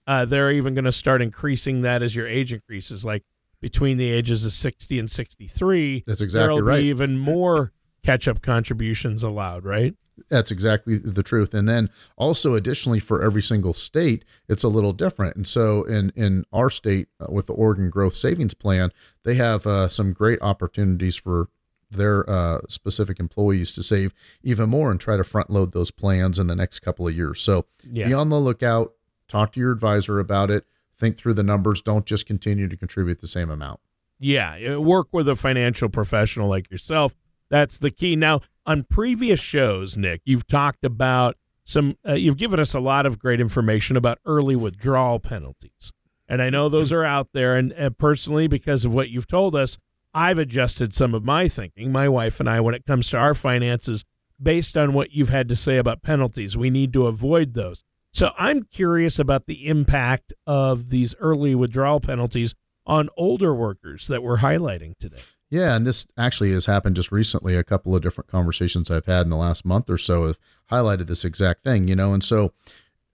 uh, 0.08 0.26
they're 0.26 0.52
even 0.52 0.74
going 0.74 0.86
to 0.86 0.92
start 0.92 1.22
increasing 1.22 1.82
that 1.82 2.02
as 2.02 2.16
your 2.16 2.28
age 2.28 2.54
increases, 2.54 3.06
like 3.06 3.24
between 3.62 3.98
the 3.98 4.12
ages 4.12 4.46
of 4.46 4.52
60 4.52 5.00
and 5.00 5.10
63. 5.10 6.04
That's 6.06 6.22
exactly 6.22 6.44
there'll 6.46 6.62
right. 6.62 6.82
be 6.82 6.88
even 6.88 7.18
more 7.18 7.72
catch 8.04 8.28
up 8.28 8.42
contributions 8.42 9.24
allowed, 9.24 9.64
right? 9.64 9.96
That's 10.30 10.52
exactly 10.52 10.98
the 10.98 11.24
truth. 11.24 11.54
And 11.54 11.68
then 11.68 11.90
also 12.18 12.56
additionally 12.56 13.00
for 13.00 13.24
every 13.24 13.42
single 13.42 13.74
state, 13.74 14.26
it's 14.48 14.64
a 14.64 14.68
little 14.68 14.94
different. 14.94 15.36
And 15.36 15.48
so 15.48 15.84
in 15.84 16.12
in 16.16 16.46
our 16.52 16.70
state 16.70 17.08
uh, 17.20 17.28
with 17.30 17.48
the 17.48 17.54
Oregon 17.54 17.90
Growth 17.90 18.16
Savings 18.16 18.54
Plan, 18.54 18.92
they 19.24 19.36
have 19.36 19.66
uh, 19.66 19.88
some 19.88 20.14
great 20.14 20.40
opportunities 20.42 21.16
for 21.16 21.50
their 21.92 22.28
uh, 22.30 22.62
specific 22.70 23.20
employees 23.20 23.72
to 23.74 23.84
save 23.84 24.14
even 24.44 24.70
more 24.70 24.92
and 24.92 25.00
try 25.00 25.18
to 25.18 25.24
front 25.24 25.50
load 25.50 25.74
those 25.74 25.92
plans 25.92 26.40
in 26.40 26.48
the 26.48 26.56
next 26.56 26.80
couple 26.80 27.08
of 27.08 27.16
years. 27.16 27.42
So 27.42 27.66
Yeah. 27.90 28.08
be 28.08 28.14
on 28.14 28.30
the 28.30 28.40
lookout. 28.40 28.94
Talk 29.28 29.52
to 29.54 29.60
your 29.60 29.72
advisor 29.72 30.20
about 30.20 30.50
it. 30.52 30.66
Think 30.96 31.18
through 31.18 31.34
the 31.36 31.44
numbers. 31.44 31.82
Don't 31.82 32.06
just 32.06 32.26
continue 32.26 32.68
to 32.68 32.78
contribute 32.78 33.20
the 33.22 33.28
same 33.28 33.50
amount. 33.50 33.80
Yeah, 34.20 34.76
uh, 34.76 34.80
work 34.82 35.08
with 35.12 35.28
a 35.28 35.36
financial 35.36 35.90
professional 35.90 36.48
like 36.48 36.70
yourself. 36.70 37.14
That's 37.50 37.78
the 37.78 37.90
key. 37.90 38.16
Now, 38.16 38.42
on 38.66 38.84
previous 38.84 39.40
shows, 39.40 39.98
Nick, 39.98 40.22
you've 40.26 40.46
talked 40.48 40.84
about 40.86 41.38
some, 41.64 41.98
uh, 42.08 42.14
you've 42.14 42.38
given 42.38 42.60
us 42.60 42.74
a 42.74 42.80
lot 42.80 43.06
of 43.06 43.18
great 43.20 43.40
information 43.42 43.98
about 43.98 44.20
early 44.26 44.56
withdrawal 44.56 45.20
penalties. 45.20 45.92
And 46.30 46.42
I 46.42 46.50
know 46.50 46.70
those 46.70 46.92
are 46.94 47.04
out 47.04 47.30
there. 47.34 47.56
And, 47.56 47.72
and 47.74 47.98
personally, 47.98 48.48
because 48.48 48.86
of 48.86 48.94
what 48.94 49.10
you've 49.10 49.28
told 49.28 49.56
us, 49.56 49.78
I've 50.14 50.40
adjusted 50.40 50.94
some 50.94 51.14
of 51.14 51.24
my 51.24 51.48
thinking, 51.48 51.92
my 51.92 52.10
wife 52.10 52.40
and 52.40 52.50
I, 52.50 52.60
when 52.60 52.76
it 52.76 52.86
comes 52.86 53.10
to 53.10 53.18
our 53.18 53.34
finances, 53.34 54.04
based 54.42 54.78
on 54.78 54.94
what 54.94 55.12
you've 55.12 55.30
had 55.30 55.48
to 55.50 55.56
say 55.56 55.78
about 55.78 56.02
penalties. 56.02 56.58
We 56.58 56.70
need 56.70 56.94
to 56.94 57.08
avoid 57.08 57.54
those. 57.54 57.84
So 58.14 58.32
I'm 58.38 58.64
curious 58.64 59.20
about 59.20 59.46
the 59.46 59.68
impact 59.68 60.34
of 60.46 60.90
these 60.90 61.16
early 61.20 61.56
withdrawal 61.56 62.00
penalties 62.00 62.56
on 62.86 63.10
older 63.16 63.54
workers 63.54 64.08
that 64.08 64.24
we're 64.24 64.40
highlighting 64.40 64.98
today. 64.98 65.22
Yeah, 65.50 65.76
and 65.76 65.86
this 65.86 66.08
actually 66.18 66.52
has 66.54 66.66
happened 66.66 66.96
just 66.96 67.12
recently. 67.12 67.56
A 67.56 67.64
couple 67.64 67.96
of 67.96 68.02
different 68.02 68.30
conversations 68.30 68.90
I've 68.90 69.06
had 69.06 69.24
in 69.24 69.30
the 69.30 69.38
last 69.38 69.66
month 69.66 69.90
or 69.90 69.98
so 69.98 70.28
have 70.28 70.40
highlighted 70.72 71.08
this 71.08 71.26
exact 71.26 71.62
thing, 71.62 71.88
you 71.88 71.96
know. 71.96 72.14
And 72.14 72.24
so, 72.24 72.54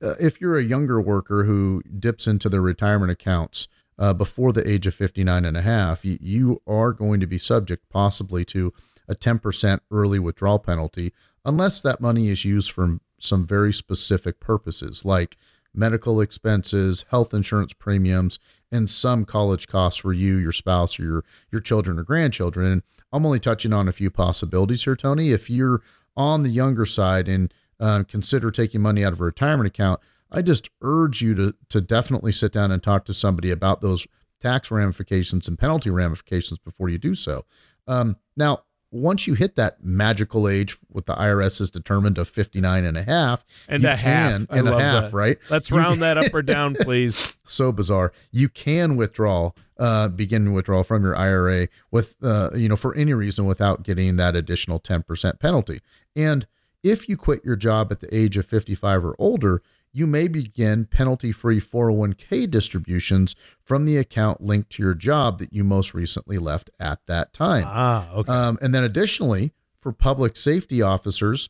uh, 0.04 0.14
if 0.20 0.40
you're 0.40 0.56
a 0.56 0.64
younger 0.64 1.02
worker 1.02 1.46
who 1.46 1.82
dips 2.00 2.28
into 2.28 2.48
their 2.48 2.62
retirement 2.62 3.12
accounts 3.12 3.68
uh, 4.00 4.14
before 4.14 4.54
the 4.54 4.68
age 4.70 4.88
of 4.88 4.94
59 4.94 5.46
and 5.46 5.58
a 5.58 5.62
half, 5.62 6.06
you, 6.06 6.18
you 6.22 6.62
are 6.68 6.94
going 6.94 7.20
to 7.20 7.28
be 7.28 7.38
subject 7.38 7.90
possibly 7.90 8.46
to 8.46 8.74
a 9.08 9.16
10% 9.16 9.80
early 9.92 10.20
withdrawal 10.20 10.60
penalty 10.60 11.14
unless 11.46 11.82
that 11.82 12.02
money 12.02 12.30
is 12.30 12.44
used 12.46 12.72
for 12.72 13.00
some 13.20 13.46
very 13.46 13.74
specific 13.74 14.40
purposes 14.40 15.06
like 15.06 15.38
medical 15.74 16.20
expenses, 16.20 17.06
health 17.10 17.34
insurance 17.34 17.74
premiums, 17.74 18.40
and 18.72 18.90
some 18.90 19.24
college 19.24 19.68
costs 19.68 20.02
for 20.02 20.12
you, 20.12 20.36
your 20.36 20.52
spouse, 20.52 21.00
or 21.00 21.04
your 21.04 21.26
your 21.52 21.62
children 21.62 21.98
or 21.98 22.04
grandchildren. 22.04 22.72
And 22.72 22.84
I'm 23.14 23.26
only 23.26 23.40
touching 23.40 23.72
on 23.72 23.88
a 23.88 23.94
few 23.94 24.10
possibilities 24.10 24.84
here, 24.84 24.96
Tony. 24.96 25.32
If 25.32 25.50
you're 25.50 25.82
on 26.18 26.44
the 26.44 26.50
younger 26.50 26.86
side 26.86 27.30
and 27.30 27.54
uh, 27.80 28.04
consider 28.08 28.52
taking 28.52 28.82
money 28.82 29.06
out 29.06 29.14
of 29.14 29.22
a 29.22 29.26
retirement 29.26 29.68
account, 29.68 30.02
I 30.32 30.42
just 30.42 30.70
urge 30.82 31.22
you 31.22 31.34
to 31.36 31.56
to 31.70 31.82
definitely 31.82 32.32
sit 32.32 32.52
down 32.52 32.72
and 32.72 32.82
talk 32.84 33.06
to 33.06 33.14
somebody 33.14 33.52
about 33.52 33.82
those 33.82 34.08
tax 34.42 34.70
ramifications 34.72 35.48
and 35.48 35.58
penalty 35.58 35.90
ramifications 35.90 36.60
before 36.60 36.90
you 36.90 36.98
do 36.98 37.16
so. 37.16 37.46
Um, 37.88 38.18
now, 38.36 38.64
once 38.92 39.26
you 39.28 39.34
hit 39.34 39.56
that 39.56 39.84
magical 39.84 40.48
age, 40.48 40.78
what 40.90 41.06
the 41.08 41.14
IRS 41.16 41.60
has 41.60 41.72
determined 41.72 42.18
of 42.18 42.28
59 42.30 42.86
and 42.86 42.98
a 42.98 43.04
half, 43.04 43.44
And 43.68 43.84
a 43.84 43.98
can- 43.98 44.48
I 44.50 44.58
and 44.60 44.68
a 44.68 44.80
half, 44.80 45.06
that. 45.06 45.14
right? 45.14 45.38
Let's 45.50 45.70
You- 45.72 45.78
round 45.78 46.02
that 46.04 46.18
up 46.18 46.34
or 46.34 46.42
down, 46.42 46.76
please. 46.76 47.36
so 47.46 47.72
bizarre. 47.72 48.14
You 48.32 48.48
can 48.48 48.96
withdraw, 48.96 49.52
uh, 49.80 50.08
begin 50.10 50.54
withdrawal 50.54 50.84
from 50.84 51.04
your 51.04 51.18
IRA 51.18 51.68
with, 51.92 52.16
uh, 52.24 52.52
you 52.56 52.70
know, 52.70 52.76
for 52.78 52.94
any 52.96 53.14
reason 53.14 53.46
without 53.46 53.84
getting 53.84 54.16
that 54.18 54.36
additional 54.36 54.80
10% 54.80 55.40
penalty. 55.40 55.80
And 56.16 56.46
if 56.84 57.10
you 57.10 57.18
quit 57.18 57.44
your 57.44 57.56
job 57.58 57.92
at 57.92 58.00
the 58.02 58.16
age 58.16 58.38
of 58.38 58.46
55 58.46 59.04
or 59.04 59.16
older, 59.20 59.62
you 59.98 60.06
may 60.06 60.28
begin 60.28 60.86
penalty 60.86 61.32
free 61.32 61.60
401k 61.60 62.50
distributions 62.52 63.36
from 63.64 63.86
the 63.86 63.98
account 63.98 64.42
linked 64.42 64.70
to 64.74 64.84
your 64.84 64.94
job 64.94 65.40
that 65.40 65.52
you 65.52 65.64
most 65.64 65.96
recently 65.96 66.38
left 66.38 66.70
at 66.80 67.04
that 67.08 67.34
time. 67.34 67.64
Ah, 67.66 68.08
okay. 68.12 68.32
Um, 68.32 68.60
and 68.62 68.76
then 68.76 68.84
additionally, 68.84 69.54
for 69.80 69.92
public 69.92 70.38
safety 70.38 70.84
officers 70.84 71.50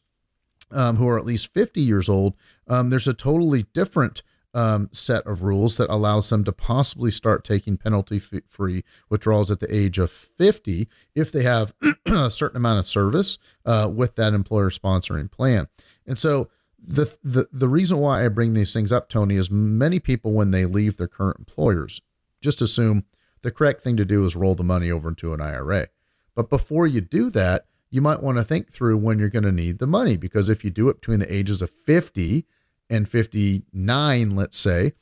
um, 0.72 0.96
who 0.96 1.10
are 1.10 1.18
at 1.18 1.26
least 1.26 1.54
50 1.54 1.82
years 1.82 2.08
old, 2.08 2.36
um, 2.70 2.90
there's 2.90 3.08
a 3.08 3.14
totally 3.14 3.64
different 3.74 4.24
um, 4.54 4.90
set 4.94 5.28
of 5.28 5.44
rules 5.44 5.76
that 5.76 5.90
allows 5.90 6.30
them 6.30 6.46
to 6.46 6.54
possibly 6.54 7.12
start 7.12 7.44
taking 7.44 7.76
penalty 7.76 8.18
free 8.18 8.84
withdrawals 9.10 9.52
at 9.52 9.60
the 9.60 9.76
age 9.76 10.00
of 10.00 10.10
50 10.10 10.88
if 11.14 11.34
they 11.34 11.44
have 11.44 11.74
a 12.06 12.32
certain 12.32 12.58
amount 12.58 12.80
of 12.80 12.86
service 12.86 13.38
uh, 13.66 13.92
with 13.94 14.16
that 14.16 14.34
employer 14.34 14.70
sponsoring 14.70 15.30
plan. 15.30 15.68
And 16.08 16.18
so 16.18 16.50
the, 16.80 17.18
the 17.24 17.48
the 17.52 17.68
reason 17.68 17.98
why 17.98 18.24
I 18.24 18.28
bring 18.28 18.54
these 18.54 18.74
things 18.74 18.92
up, 18.92 19.10
Tony, 19.10 19.36
is 19.36 19.50
many 19.50 20.00
people 20.00 20.34
when 20.34 20.52
they 20.52 20.66
leave 20.66 20.98
their 20.98 21.08
current 21.08 21.40
employers 21.40 22.02
just 22.42 22.62
assume 22.62 23.06
the 23.42 23.52
correct 23.52 23.82
thing 23.82 23.98
to 23.98 24.06
do 24.06 24.26
is 24.26 24.36
roll 24.36 24.56
the 24.56 24.64
money 24.64 24.92
over 24.92 25.10
into 25.10 25.34
an 25.34 25.42
IRA. 25.42 25.88
But 26.36 26.50
before 26.50 26.88
you 26.88 27.02
do 27.02 27.30
that, 27.32 27.66
you 27.90 28.02
might 28.02 28.22
want 28.22 28.38
to 28.38 28.44
think 28.44 28.72
through 28.72 28.98
when 28.98 29.20
you're 29.20 29.30
going 29.30 29.44
to 29.44 29.52
need 29.52 29.80
the 29.80 29.88
money 29.88 30.18
because 30.18 30.50
if 30.50 30.64
you 30.64 30.70
do 30.70 30.90
it 30.90 31.02
between 31.02 31.20
the 31.20 31.34
ages 31.34 31.62
of 31.62 31.70
50 31.70 32.46
and 32.90 33.08
59, 33.08 34.36
let's 34.36 34.60
say, 34.60 34.94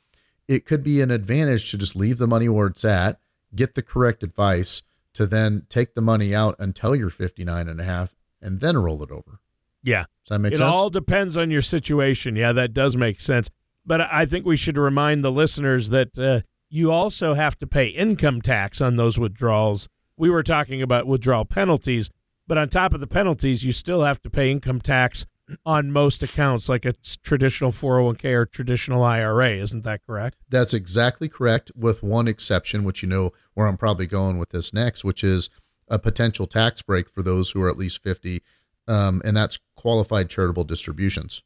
it 0.48 0.64
could 0.64 0.82
be 0.82 1.00
an 1.00 1.10
advantage 1.10 1.70
to 1.70 1.78
just 1.78 1.96
leave 1.96 2.18
the 2.18 2.26
money 2.26 2.48
where 2.48 2.68
it's 2.68 2.84
at, 2.84 3.18
get 3.54 3.74
the 3.74 3.82
correct 3.82 4.22
advice 4.22 4.82
to 5.14 5.26
then 5.26 5.66
take 5.68 5.94
the 5.94 6.02
money 6.02 6.34
out 6.34 6.54
until 6.58 6.94
you're 6.94 7.10
59 7.10 7.68
and 7.68 7.80
a 7.80 7.84
half 7.84 8.14
and 8.40 8.60
then 8.60 8.76
roll 8.76 9.02
it 9.02 9.10
over. 9.10 9.40
Yeah. 9.86 10.04
Does 10.24 10.30
that 10.30 10.40
make 10.40 10.52
it 10.52 10.58
sense? 10.58 10.76
all 10.76 10.90
depends 10.90 11.36
on 11.36 11.50
your 11.50 11.62
situation. 11.62 12.34
Yeah, 12.34 12.52
that 12.52 12.74
does 12.74 12.96
make 12.96 13.20
sense. 13.20 13.48
But 13.86 14.00
I 14.00 14.26
think 14.26 14.44
we 14.44 14.56
should 14.56 14.76
remind 14.76 15.22
the 15.22 15.30
listeners 15.30 15.90
that 15.90 16.18
uh, 16.18 16.40
you 16.68 16.90
also 16.90 17.34
have 17.34 17.56
to 17.60 17.68
pay 17.68 17.86
income 17.86 18.42
tax 18.42 18.80
on 18.80 18.96
those 18.96 19.16
withdrawals. 19.16 19.88
We 20.16 20.28
were 20.28 20.42
talking 20.42 20.82
about 20.82 21.06
withdrawal 21.06 21.44
penalties, 21.44 22.10
but 22.48 22.58
on 22.58 22.68
top 22.68 22.94
of 22.94 23.00
the 23.00 23.06
penalties, 23.06 23.64
you 23.64 23.70
still 23.70 24.02
have 24.02 24.20
to 24.22 24.30
pay 24.30 24.50
income 24.50 24.80
tax 24.80 25.24
on 25.64 25.92
most 25.92 26.24
accounts, 26.24 26.68
like 26.68 26.84
a 26.84 26.92
traditional 27.22 27.70
401k 27.70 28.24
or 28.34 28.44
traditional 28.44 29.04
IRA. 29.04 29.50
Isn't 29.50 29.84
that 29.84 30.04
correct? 30.04 30.36
That's 30.48 30.74
exactly 30.74 31.28
correct, 31.28 31.70
with 31.76 32.02
one 32.02 32.26
exception, 32.26 32.82
which 32.82 33.04
you 33.04 33.08
know 33.08 33.30
where 33.54 33.68
I'm 33.68 33.76
probably 33.76 34.08
going 34.08 34.38
with 34.38 34.48
this 34.50 34.72
next, 34.72 35.04
which 35.04 35.22
is 35.22 35.48
a 35.88 36.00
potential 36.00 36.46
tax 36.46 36.82
break 36.82 37.08
for 37.08 37.22
those 37.22 37.52
who 37.52 37.62
are 37.62 37.68
at 37.68 37.78
least 37.78 38.02
50, 38.02 38.42
um, 38.88 39.22
and 39.24 39.36
that's 39.36 39.58
qualified 39.76 40.28
charitable 40.28 40.64
distributions, 40.64 41.42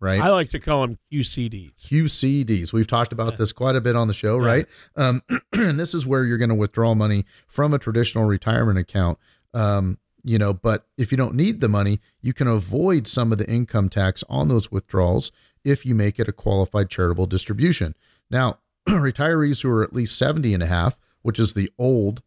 right? 0.00 0.20
I 0.20 0.28
like 0.28 0.50
to 0.50 0.60
call 0.60 0.82
them 0.82 0.98
QCDs. 1.12 1.74
QCDs. 1.88 2.72
We've 2.72 2.86
talked 2.86 3.12
about 3.12 3.36
this 3.36 3.52
quite 3.52 3.76
a 3.76 3.80
bit 3.80 3.96
on 3.96 4.08
the 4.08 4.14
show, 4.14 4.36
right? 4.36 4.66
Um, 4.96 5.22
and 5.52 5.78
this 5.78 5.94
is 5.94 6.06
where 6.06 6.24
you're 6.24 6.38
going 6.38 6.48
to 6.48 6.54
withdraw 6.54 6.94
money 6.94 7.24
from 7.46 7.74
a 7.74 7.78
traditional 7.78 8.24
retirement 8.24 8.78
account 8.78 9.18
um, 9.54 9.98
you 10.24 10.38
know, 10.38 10.52
but 10.52 10.86
if 10.96 11.10
you 11.12 11.16
don't 11.16 11.34
need 11.34 11.60
the 11.60 11.68
money, 11.68 12.00
you 12.20 12.32
can 12.32 12.48
avoid 12.48 13.06
some 13.06 13.32
of 13.32 13.38
the 13.38 13.48
income 13.48 13.88
tax 13.88 14.24
on 14.28 14.48
those 14.48 14.70
withdrawals 14.70 15.32
if 15.64 15.86
you 15.86 15.94
make 15.94 16.18
it 16.18 16.28
a 16.28 16.32
qualified 16.32 16.90
charitable 16.90 17.26
distribution. 17.26 17.94
Now, 18.30 18.58
retirees 18.88 19.62
who 19.62 19.70
are 19.70 19.82
at 19.82 19.92
least 19.92 20.18
70 20.18 20.54
and 20.54 20.62
a 20.62 20.66
half, 20.66 20.98
which 21.22 21.38
is 21.38 21.54
the 21.54 21.70
old 21.78 22.22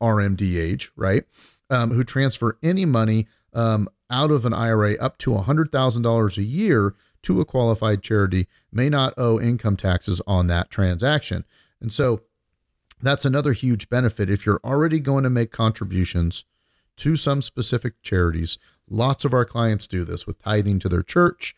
RMD 0.00 0.60
age, 0.60 0.90
right? 0.94 1.24
Um, 1.70 1.92
who 1.92 2.04
transfer 2.04 2.58
any 2.62 2.84
money 2.84 3.26
um, 3.56 3.88
out 4.10 4.30
of 4.30 4.46
an 4.46 4.52
IRA 4.52 4.94
up 4.98 5.18
to 5.18 5.30
$100,000 5.30 6.38
a 6.38 6.42
year 6.42 6.94
to 7.22 7.40
a 7.40 7.44
qualified 7.44 8.02
charity 8.02 8.46
may 8.70 8.88
not 8.88 9.14
owe 9.16 9.40
income 9.40 9.76
taxes 9.76 10.22
on 10.28 10.46
that 10.46 10.70
transaction. 10.70 11.44
And 11.80 11.92
so 11.92 12.20
that's 13.02 13.24
another 13.24 13.52
huge 13.52 13.88
benefit. 13.88 14.30
If 14.30 14.46
you're 14.46 14.60
already 14.62 15.00
going 15.00 15.24
to 15.24 15.30
make 15.30 15.50
contributions 15.50 16.44
to 16.98 17.16
some 17.16 17.42
specific 17.42 18.00
charities, 18.02 18.58
lots 18.88 19.24
of 19.24 19.34
our 19.34 19.44
clients 19.44 19.86
do 19.86 20.04
this 20.04 20.26
with 20.26 20.40
tithing 20.40 20.78
to 20.80 20.88
their 20.88 21.02
church 21.02 21.56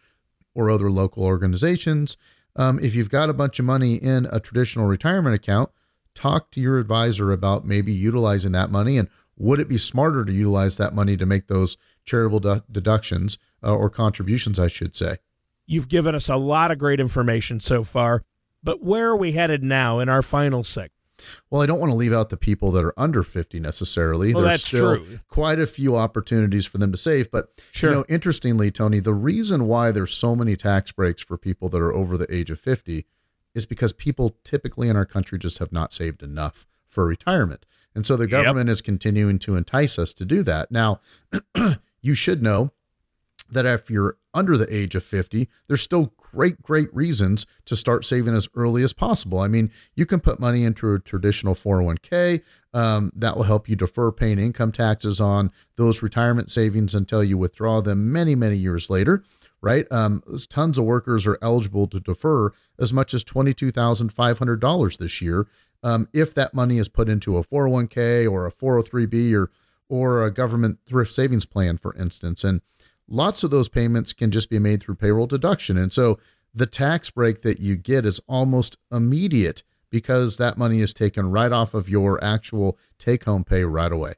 or 0.54 0.70
other 0.70 0.90
local 0.90 1.24
organizations. 1.24 2.16
Um, 2.56 2.78
if 2.80 2.94
you've 2.94 3.10
got 3.10 3.28
a 3.28 3.34
bunch 3.34 3.58
of 3.58 3.64
money 3.64 3.94
in 3.96 4.26
a 4.32 4.40
traditional 4.40 4.86
retirement 4.86 5.34
account, 5.34 5.70
talk 6.14 6.50
to 6.52 6.60
your 6.60 6.78
advisor 6.78 7.30
about 7.30 7.66
maybe 7.66 7.92
utilizing 7.92 8.52
that 8.52 8.70
money 8.70 8.98
and 8.98 9.08
would 9.38 9.60
it 9.60 9.68
be 9.68 9.78
smarter 9.78 10.24
to 10.24 10.32
utilize 10.32 10.76
that 10.76 10.94
money 10.94 11.16
to 11.16 11.26
make 11.26 11.46
those 11.46 11.76
charitable 12.04 12.40
de- 12.40 12.64
deductions 12.70 13.38
uh, 13.62 13.74
or 13.74 13.88
contributions, 13.90 14.58
I 14.58 14.68
should 14.68 14.94
say. 14.96 15.16
You've 15.66 15.88
given 15.88 16.14
us 16.14 16.28
a 16.28 16.36
lot 16.36 16.70
of 16.70 16.78
great 16.78 16.98
information 17.00 17.60
so 17.60 17.82
far, 17.84 18.24
but 18.62 18.82
where 18.82 19.08
are 19.08 19.16
we 19.16 19.32
headed 19.32 19.62
now 19.62 19.98
in 20.00 20.08
our 20.08 20.22
final 20.22 20.64
segment? 20.64 20.92
Well, 21.50 21.60
I 21.62 21.66
don't 21.66 21.80
want 21.80 21.90
to 21.90 21.96
leave 21.96 22.12
out 22.12 22.30
the 22.30 22.36
people 22.36 22.70
that 22.70 22.84
are 22.84 22.94
under 22.96 23.22
50 23.24 23.58
necessarily. 23.58 24.32
Well, 24.32 24.44
There's 24.44 24.62
that's 24.62 24.66
still 24.68 24.96
true. 24.98 25.20
quite 25.28 25.58
a 25.58 25.66
few 25.66 25.96
opportunities 25.96 26.64
for 26.64 26.78
them 26.78 26.92
to 26.92 26.98
save. 26.98 27.30
But 27.30 27.48
Sure. 27.72 27.90
you 27.90 27.96
know, 27.96 28.04
interestingly, 28.08 28.70
Tony, 28.70 29.00
the 29.00 29.14
reason 29.14 29.66
why 29.66 29.90
there's 29.90 30.12
so 30.14 30.36
many 30.36 30.54
tax 30.54 30.92
breaks 30.92 31.20
for 31.22 31.36
people 31.36 31.68
that 31.70 31.80
are 31.82 31.92
over 31.92 32.16
the 32.16 32.32
age 32.32 32.50
of 32.50 32.60
50 32.60 33.04
is 33.52 33.66
because 33.66 33.92
people 33.92 34.36
typically 34.44 34.88
in 34.88 34.96
our 34.96 35.04
country 35.06 35.38
just 35.38 35.58
have 35.58 35.72
not 35.72 35.92
saved 35.92 36.22
enough 36.22 36.66
for 36.86 37.04
retirement. 37.04 37.66
And 37.98 38.06
so 38.06 38.14
the 38.16 38.28
Yep. 38.30 38.44
government 38.44 38.70
is 38.70 38.80
continuing 38.80 39.40
to 39.40 39.56
entice 39.56 39.98
us 39.98 40.14
to 40.14 40.24
do 40.24 40.44
that. 40.44 40.70
Now, 40.70 41.00
you 42.00 42.14
should 42.14 42.40
know 42.44 42.70
that 43.50 43.66
if 43.66 43.90
you're 43.90 44.18
under 44.32 44.56
the 44.56 44.72
age 44.72 44.94
of 44.94 45.02
50, 45.02 45.48
there's 45.66 45.82
still 45.82 46.12
great, 46.16 46.62
great 46.62 46.94
reasons 46.94 47.44
to 47.64 47.74
start 47.74 48.04
saving 48.04 48.36
as 48.36 48.48
early 48.54 48.84
as 48.84 48.92
possible. 48.92 49.40
I 49.40 49.48
mean, 49.48 49.72
you 49.96 50.06
can 50.06 50.20
put 50.20 50.38
money 50.38 50.62
into 50.62 50.94
a 50.94 51.00
traditional 51.00 51.54
401k. 51.56 52.42
Um, 52.72 53.10
that 53.16 53.34
will 53.36 53.44
help 53.44 53.68
you 53.68 53.74
defer 53.74 54.12
paying 54.12 54.38
income 54.38 54.70
taxes 54.70 55.20
on 55.20 55.50
those 55.74 56.00
retirement 56.00 56.52
savings 56.52 56.94
until 56.94 57.24
you 57.24 57.36
withdraw 57.36 57.80
them 57.80 58.12
many, 58.12 58.36
many 58.36 58.58
years 58.58 58.88
later, 58.88 59.24
right? 59.60 59.90
Um, 59.90 60.22
tons 60.48 60.78
of 60.78 60.84
workers 60.84 61.26
are 61.26 61.38
eligible 61.42 61.88
to 61.88 61.98
defer 61.98 62.52
as 62.78 62.92
much 62.92 63.12
as 63.12 63.24
$22,500 63.24 64.98
this 64.98 65.20
year 65.22 65.46
um, 65.82 66.08
if 66.12 66.34
that 66.34 66.54
money 66.54 66.78
is 66.78 66.88
put 66.88 67.08
into 67.08 67.36
a 67.36 67.44
401k 67.44 68.30
or 68.30 68.46
a 68.46 68.52
403b 68.52 69.34
or 69.34 69.50
or 69.88 70.22
a 70.22 70.30
government 70.30 70.78
thrift 70.84 71.12
savings 71.12 71.46
plan, 71.46 71.78
for 71.78 71.94
instance. 71.96 72.44
And 72.44 72.60
lots 73.08 73.42
of 73.42 73.50
those 73.50 73.68
payments 73.68 74.12
can 74.12 74.30
just 74.30 74.50
be 74.50 74.58
made 74.58 74.82
through 74.82 74.96
payroll 74.96 75.26
deduction. 75.26 75.78
And 75.78 75.92
so 75.92 76.18
the 76.54 76.66
tax 76.66 77.10
break 77.10 77.42
that 77.42 77.60
you 77.60 77.76
get 77.76 78.04
is 78.04 78.20
almost 78.26 78.76
immediate 78.92 79.62
because 79.90 80.36
that 80.36 80.58
money 80.58 80.80
is 80.80 80.92
taken 80.92 81.30
right 81.30 81.52
off 81.52 81.72
of 81.72 81.88
your 81.88 82.22
actual 82.22 82.76
take 82.98 83.24
home 83.24 83.44
pay 83.44 83.64
right 83.64 83.90
away. 83.90 84.14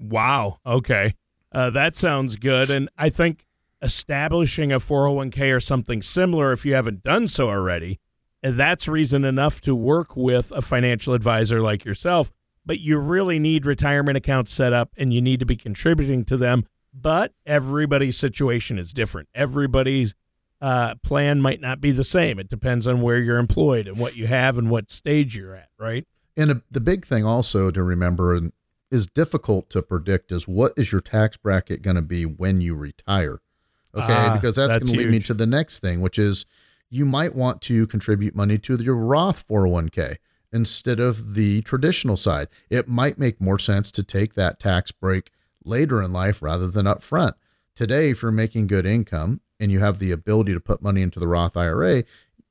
Wow. 0.00 0.58
Okay. 0.66 1.14
Uh, 1.52 1.70
that 1.70 1.94
sounds 1.94 2.34
good. 2.36 2.70
And 2.70 2.88
I 2.98 3.10
think 3.10 3.46
establishing 3.80 4.72
a 4.72 4.80
401k 4.80 5.54
or 5.54 5.60
something 5.60 6.02
similar, 6.02 6.52
if 6.52 6.66
you 6.66 6.74
haven't 6.74 7.02
done 7.02 7.28
so 7.28 7.48
already, 7.48 8.00
that's 8.44 8.86
reason 8.86 9.24
enough 9.24 9.60
to 9.62 9.74
work 9.74 10.16
with 10.16 10.52
a 10.52 10.60
financial 10.62 11.14
advisor 11.14 11.60
like 11.60 11.84
yourself. 11.84 12.30
But 12.66 12.80
you 12.80 12.98
really 12.98 13.38
need 13.38 13.66
retirement 13.66 14.16
accounts 14.16 14.52
set 14.52 14.72
up 14.72 14.90
and 14.96 15.12
you 15.12 15.20
need 15.20 15.40
to 15.40 15.46
be 15.46 15.56
contributing 15.56 16.24
to 16.26 16.36
them. 16.36 16.66
But 16.92 17.32
everybody's 17.44 18.16
situation 18.16 18.78
is 18.78 18.92
different. 18.92 19.28
Everybody's 19.34 20.14
uh, 20.60 20.94
plan 21.02 21.40
might 21.42 21.60
not 21.60 21.80
be 21.80 21.90
the 21.90 22.04
same. 22.04 22.38
It 22.38 22.48
depends 22.48 22.86
on 22.86 23.02
where 23.02 23.18
you're 23.18 23.38
employed 23.38 23.88
and 23.88 23.98
what 23.98 24.16
you 24.16 24.26
have 24.26 24.56
and 24.56 24.70
what 24.70 24.90
stage 24.90 25.36
you're 25.36 25.54
at, 25.54 25.68
right? 25.78 26.06
And 26.36 26.50
a, 26.50 26.62
the 26.70 26.80
big 26.80 27.04
thing 27.04 27.24
also 27.24 27.70
to 27.70 27.82
remember 27.82 28.34
and 28.34 28.52
is 28.90 29.06
difficult 29.06 29.68
to 29.70 29.82
predict 29.82 30.30
is 30.30 30.46
what 30.46 30.72
is 30.76 30.92
your 30.92 31.00
tax 31.00 31.36
bracket 31.36 31.82
going 31.82 31.96
to 31.96 32.02
be 32.02 32.24
when 32.24 32.60
you 32.60 32.76
retire? 32.76 33.40
Okay, 33.94 34.12
Ah, 34.12 34.34
because 34.34 34.56
that's, 34.56 34.74
that's 34.74 34.88
going 34.88 34.98
to 34.98 35.04
lead 35.04 35.10
me 35.10 35.18
to 35.20 35.34
the 35.34 35.46
next 35.46 35.80
thing, 35.80 36.00
which 36.00 36.18
is 36.18 36.46
you 36.94 37.04
might 37.04 37.34
want 37.34 37.60
to 37.60 37.88
contribute 37.88 38.36
money 38.36 38.56
to 38.56 38.76
your 38.76 38.94
Roth 38.94 39.48
401k 39.48 40.18
instead 40.52 41.00
of 41.00 41.34
the 41.34 41.60
traditional 41.62 42.16
side. 42.16 42.46
It 42.70 42.86
might 42.86 43.18
make 43.18 43.40
more 43.40 43.58
sense 43.58 43.90
to 43.90 44.04
take 44.04 44.34
that 44.34 44.60
tax 44.60 44.92
break 44.92 45.32
later 45.64 46.00
in 46.00 46.12
life 46.12 46.40
rather 46.40 46.68
than 46.68 46.86
up 46.86 47.02
front. 47.02 47.34
Today, 47.74 48.10
if 48.10 48.22
you're 48.22 48.30
making 48.30 48.68
good 48.68 48.86
income 48.86 49.40
and 49.58 49.72
you 49.72 49.80
have 49.80 49.98
the 49.98 50.12
ability 50.12 50.54
to 50.54 50.60
put 50.60 50.82
money 50.82 51.02
into 51.02 51.18
the 51.18 51.26
Roth 51.26 51.56
IRA, 51.56 52.04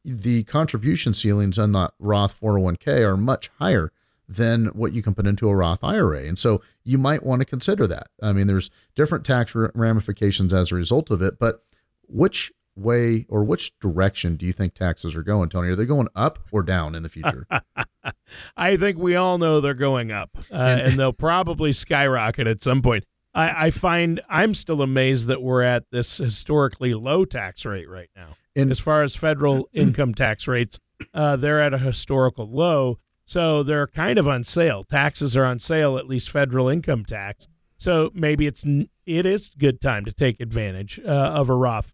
the 0.03 0.43
contribution 0.43 1.13
ceilings 1.13 1.57
on 1.57 1.71
that 1.71 1.93
Roth 1.97 2.37
401k 2.37 2.99
are 2.99 3.15
much 3.15 3.49
higher 3.59 3.93
than 4.27 4.65
what 4.67 4.91
you 4.91 5.01
can 5.01 5.15
put 5.15 5.25
into 5.25 5.47
a 5.47 5.55
Roth 5.55 5.85
IRA. 5.85 6.23
And 6.23 6.37
so 6.37 6.61
you 6.83 6.97
might 6.97 7.23
want 7.23 7.39
to 7.39 7.45
consider 7.45 7.87
that. 7.87 8.07
I 8.21 8.33
mean, 8.33 8.47
there's 8.47 8.69
different 8.93 9.23
tax 9.23 9.55
ramifications 9.55 10.53
as 10.53 10.73
a 10.73 10.75
result 10.75 11.11
of 11.11 11.21
it, 11.21 11.39
but 11.39 11.63
which 12.09 12.51
way 12.75 13.25
or 13.29 13.43
which 13.43 13.77
direction 13.79 14.35
do 14.35 14.45
you 14.45 14.53
think 14.53 14.73
taxes 14.73 15.15
are 15.15 15.23
going, 15.23 15.49
Tony? 15.49 15.69
Are 15.69 15.75
they 15.75 15.85
going 15.85 16.07
up 16.15 16.39
or 16.51 16.63
down 16.63 16.95
in 16.95 17.03
the 17.03 17.09
future? 17.09 17.47
I 18.57 18.77
think 18.77 18.97
we 18.97 19.15
all 19.15 19.37
know 19.37 19.61
they're 19.61 19.73
going 19.73 20.11
up, 20.11 20.31
uh, 20.51 20.55
and, 20.55 20.99
they'll 20.99 21.13
probably 21.13 21.73
skyrocket 21.73 22.47
at 22.47 22.61
some 22.61 22.81
point. 22.81 23.05
I, 23.33 23.67
I 23.67 23.69
find 23.71 24.21
I'm 24.29 24.53
still 24.53 24.81
amazed 24.81 25.27
that 25.27 25.41
we're 25.41 25.63
at 25.63 25.85
this 25.91 26.17
historically 26.17 26.93
low 26.93 27.25
tax 27.25 27.65
rate 27.65 27.89
right 27.89 28.09
now. 28.15 28.35
And- 28.55 28.71
as 28.71 28.79
far 28.79 29.03
as 29.03 29.15
federal 29.15 29.69
income 29.73 30.13
tax 30.13 30.47
rates, 30.47 30.79
uh, 31.13 31.35
they're 31.35 31.61
at 31.61 31.73
a 31.73 31.79
historical 31.79 32.49
low, 32.49 32.99
so 33.25 33.63
they're 33.63 33.87
kind 33.87 34.19
of 34.19 34.27
on 34.27 34.43
sale. 34.43 34.83
Taxes 34.83 35.35
are 35.37 35.45
on 35.45 35.59
sale, 35.59 35.97
at 35.97 36.07
least 36.07 36.29
federal 36.29 36.69
income 36.69 37.05
tax. 37.05 37.47
So 37.77 38.11
maybe 38.13 38.47
it's 38.47 38.63
it 39.05 39.25
is 39.25 39.49
good 39.57 39.81
time 39.81 40.05
to 40.05 40.13
take 40.13 40.39
advantage 40.39 40.99
uh, 41.05 41.09
of 41.09 41.49
a 41.49 41.55
Roth 41.55 41.93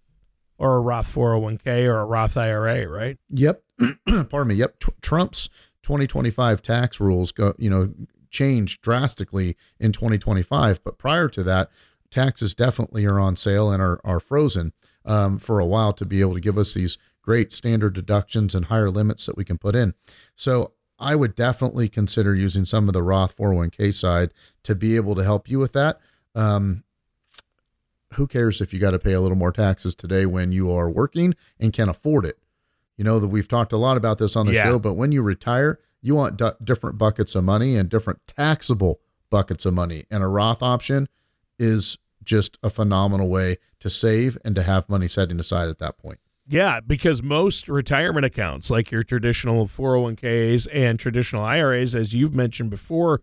or 0.59 0.77
a 0.77 0.81
Roth 0.81 1.13
401k 1.13 1.85
or 1.85 1.99
a 1.99 2.05
Roth 2.05 2.37
IRA, 2.37 2.87
right? 2.87 3.17
Yep. 3.29 3.63
Pardon 4.29 4.47
me. 4.47 4.55
Yep. 4.55 4.79
Tr- 4.79 4.89
Trump's 5.01 5.49
2025 5.83 6.61
tax 6.61 6.99
rules 6.99 7.31
go, 7.31 7.53
you 7.57 7.69
know, 7.69 7.93
changed 8.29 8.81
drastically 8.81 9.55
in 9.79 9.91
2025. 9.91 10.83
But 10.83 10.97
prior 10.97 11.29
to 11.29 11.43
that, 11.43 11.71
taxes 12.11 12.53
definitely 12.53 13.05
are 13.05 13.19
on 13.19 13.35
sale 13.35 13.71
and 13.71 13.81
are, 13.81 13.99
are 14.03 14.19
frozen 14.19 14.73
um, 15.05 15.37
for 15.37 15.59
a 15.59 15.65
while 15.65 15.93
to 15.93 16.05
be 16.05 16.21
able 16.21 16.33
to 16.33 16.39
give 16.39 16.57
us 16.57 16.73
these 16.73 16.97
great 17.21 17.53
standard 17.53 17.93
deductions 17.93 18.53
and 18.53 18.65
higher 18.65 18.89
limits 18.89 19.25
that 19.25 19.37
we 19.37 19.45
can 19.45 19.57
put 19.57 19.75
in. 19.75 19.93
So 20.35 20.73
I 20.99 21.15
would 21.15 21.35
definitely 21.35 21.87
consider 21.87 22.35
using 22.35 22.65
some 22.65 22.87
of 22.89 22.93
the 22.93 23.03
Roth 23.03 23.37
401k 23.37 23.93
side 23.93 24.33
to 24.63 24.75
be 24.75 24.97
able 24.97 25.15
to 25.15 25.23
help 25.23 25.49
you 25.49 25.57
with 25.57 25.71
that. 25.73 25.99
Um, 26.35 26.83
who 28.13 28.27
cares 28.27 28.61
if 28.61 28.73
you 28.73 28.79
got 28.79 28.91
to 28.91 28.99
pay 28.99 29.13
a 29.13 29.21
little 29.21 29.37
more 29.37 29.51
taxes 29.51 29.95
today 29.95 30.25
when 30.25 30.51
you 30.51 30.71
are 30.71 30.89
working 30.89 31.35
and 31.59 31.73
can 31.73 31.89
afford 31.89 32.25
it? 32.25 32.37
You 32.97 33.03
know 33.03 33.19
that 33.19 33.27
we've 33.27 33.47
talked 33.47 33.71
a 33.71 33.77
lot 33.77 33.97
about 33.97 34.17
this 34.17 34.35
on 34.35 34.45
the 34.45 34.53
Yeah. 34.53 34.63
show, 34.63 34.79
but 34.79 34.93
when 34.95 35.11
you 35.11 35.21
retire, 35.21 35.79
you 36.01 36.15
want 36.15 36.37
du- 36.37 36.55
different 36.63 36.97
buckets 36.97 37.35
of 37.35 37.43
money 37.43 37.75
and 37.75 37.89
different 37.89 38.19
taxable 38.27 38.99
buckets 39.29 39.65
of 39.65 39.73
money. 39.73 40.05
And 40.09 40.23
a 40.23 40.27
Roth 40.27 40.61
option 40.63 41.07
is 41.57 41.97
just 42.23 42.57
a 42.63 42.69
phenomenal 42.69 43.29
way 43.29 43.57
to 43.79 43.89
save 43.89 44.37
and 44.43 44.55
to 44.55 44.63
have 44.63 44.89
money 44.89 45.07
setting 45.07 45.39
aside 45.39 45.69
at 45.69 45.79
that 45.79 45.97
point. 45.97 46.19
Yeah, 46.47 46.79
because 46.79 47.21
most 47.21 47.69
retirement 47.69 48.25
accounts, 48.25 48.71
like 48.71 48.91
your 48.91 49.03
traditional 49.03 49.65
401ks 49.67 50.67
and 50.73 50.97
traditional 50.99 51.43
IRAs, 51.43 51.95
as 51.95 52.13
you've 52.15 52.33
mentioned 52.33 52.69
before, 52.71 53.21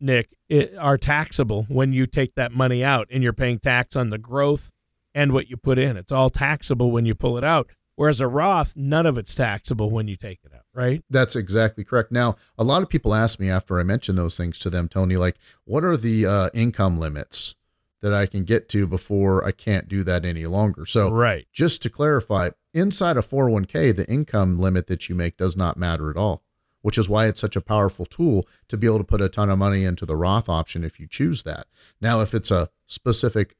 Nick, 0.00 0.28
it, 0.48 0.76
are 0.78 0.98
taxable 0.98 1.64
when 1.68 1.92
you 1.92 2.06
take 2.06 2.34
that 2.34 2.52
money 2.52 2.84
out 2.84 3.08
and 3.10 3.22
you're 3.22 3.32
paying 3.32 3.58
tax 3.58 3.96
on 3.96 4.10
the 4.10 4.18
growth 4.18 4.70
and 5.14 5.32
what 5.32 5.48
you 5.48 5.56
put 5.56 5.78
in. 5.78 5.96
It's 5.96 6.12
all 6.12 6.30
taxable 6.30 6.90
when 6.90 7.04
you 7.06 7.14
pull 7.14 7.36
it 7.38 7.44
out. 7.44 7.68
Whereas 7.96 8.20
a 8.20 8.28
Roth, 8.28 8.74
none 8.76 9.06
of 9.06 9.18
it's 9.18 9.34
taxable 9.34 9.90
when 9.90 10.06
you 10.06 10.14
take 10.14 10.38
it 10.44 10.52
out, 10.54 10.62
right? 10.72 11.02
That's 11.10 11.34
exactly 11.34 11.82
correct. 11.82 12.12
Now, 12.12 12.36
a 12.56 12.62
lot 12.62 12.82
of 12.82 12.88
people 12.88 13.12
ask 13.12 13.40
me 13.40 13.50
after 13.50 13.80
I 13.80 13.82
mention 13.82 14.14
those 14.14 14.36
things 14.36 14.60
to 14.60 14.70
them, 14.70 14.88
Tony, 14.88 15.16
like, 15.16 15.36
what 15.64 15.82
are 15.82 15.96
the 15.96 16.24
uh, 16.24 16.50
income 16.54 17.00
limits 17.00 17.56
that 18.00 18.14
I 18.14 18.26
can 18.26 18.44
get 18.44 18.68
to 18.68 18.86
before 18.86 19.44
I 19.44 19.50
can't 19.50 19.88
do 19.88 20.04
that 20.04 20.24
any 20.24 20.46
longer? 20.46 20.86
So, 20.86 21.10
Right. 21.10 21.48
just 21.52 21.82
to 21.82 21.90
clarify, 21.90 22.50
inside 22.72 23.16
a 23.16 23.20
401k, 23.20 23.96
the 23.96 24.08
income 24.08 24.60
limit 24.60 24.86
that 24.86 25.08
you 25.08 25.16
make 25.16 25.36
does 25.36 25.56
not 25.56 25.76
matter 25.76 26.08
at 26.08 26.16
all. 26.16 26.44
Which 26.82 26.98
is 26.98 27.08
why 27.08 27.26
it's 27.26 27.40
such 27.40 27.56
a 27.56 27.60
powerful 27.60 28.06
tool 28.06 28.46
to 28.68 28.76
be 28.76 28.86
able 28.86 28.98
to 28.98 29.04
put 29.04 29.20
a 29.20 29.28
ton 29.28 29.50
of 29.50 29.58
money 29.58 29.84
into 29.84 30.06
the 30.06 30.16
Roth 30.16 30.48
option 30.48 30.84
if 30.84 31.00
you 31.00 31.06
choose 31.06 31.42
that. 31.42 31.66
Now, 32.00 32.20
if 32.20 32.34
it's 32.34 32.50
a 32.50 32.70
specific 32.86 33.56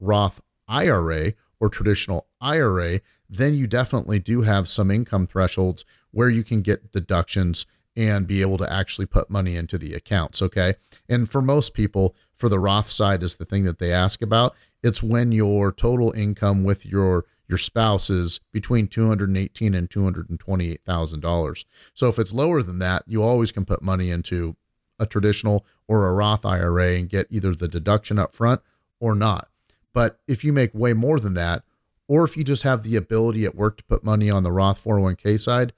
Roth 0.00 0.40
IRA 0.68 1.34
or 1.60 1.68
traditional 1.68 2.26
IRA, 2.40 3.00
then 3.28 3.54
you 3.54 3.66
definitely 3.66 4.18
do 4.18 4.42
have 4.42 4.68
some 4.68 4.90
income 4.90 5.26
thresholds 5.26 5.84
where 6.10 6.28
you 6.28 6.44
can 6.44 6.60
get 6.60 6.92
deductions 6.92 7.66
and 7.96 8.26
be 8.26 8.40
able 8.40 8.58
to 8.58 8.72
actually 8.72 9.06
put 9.06 9.30
money 9.30 9.56
into 9.56 9.76
the 9.76 9.94
accounts. 9.94 10.40
Okay. 10.40 10.74
And 11.08 11.28
for 11.28 11.42
most 11.42 11.74
people, 11.74 12.14
for 12.34 12.48
the 12.48 12.58
Roth 12.58 12.88
side 12.88 13.22
is 13.22 13.36
the 13.36 13.44
thing 13.44 13.64
that 13.64 13.78
they 13.78 13.92
ask 13.92 14.22
about. 14.22 14.54
It's 14.82 15.02
when 15.02 15.30
your 15.30 15.72
total 15.72 16.10
income 16.12 16.64
with 16.64 16.86
your 16.86 17.24
your 17.52 17.58
spouse 17.58 18.08
is 18.08 18.40
between 18.50 18.88
two 18.88 19.06
hundred 19.06 19.28
and 19.28 19.36
eighteen 19.36 19.74
and 19.74 19.90
two 19.90 20.02
hundred 20.02 20.26
twenty 20.40 20.70
eight 20.70 20.80
thousand 20.86 21.20
dollars. 21.20 21.66
So 21.92 22.08
if 22.08 22.18
it's 22.18 22.32
lower 22.32 22.62
than 22.62 22.78
that, 22.78 23.02
you 23.06 23.22
always 23.22 23.52
can 23.52 23.66
put 23.66 23.82
money 23.82 24.08
into 24.08 24.56
a 24.98 25.04
traditional 25.04 25.66
or 25.86 26.08
a 26.08 26.14
Roth 26.14 26.46
IRA 26.46 26.94
and 26.96 27.10
get 27.10 27.26
either 27.28 27.54
the 27.54 27.68
deduction 27.68 28.18
up 28.18 28.34
front 28.34 28.62
or 29.00 29.14
not. 29.14 29.48
But 29.92 30.18
if 30.26 30.44
you 30.44 30.52
make 30.54 30.70
way 30.72 30.94
more 30.94 31.20
than 31.20 31.34
that, 31.34 31.62
or 32.08 32.24
if 32.24 32.38
you 32.38 32.42
just 32.42 32.62
have 32.62 32.84
the 32.84 32.96
ability 32.96 33.44
at 33.44 33.54
work 33.54 33.76
to 33.76 33.84
put 33.84 34.02
money 34.02 34.30
on 34.30 34.44
the 34.44 34.52
Roth 34.52 34.82
401k 34.82 35.38
side, 35.38 35.74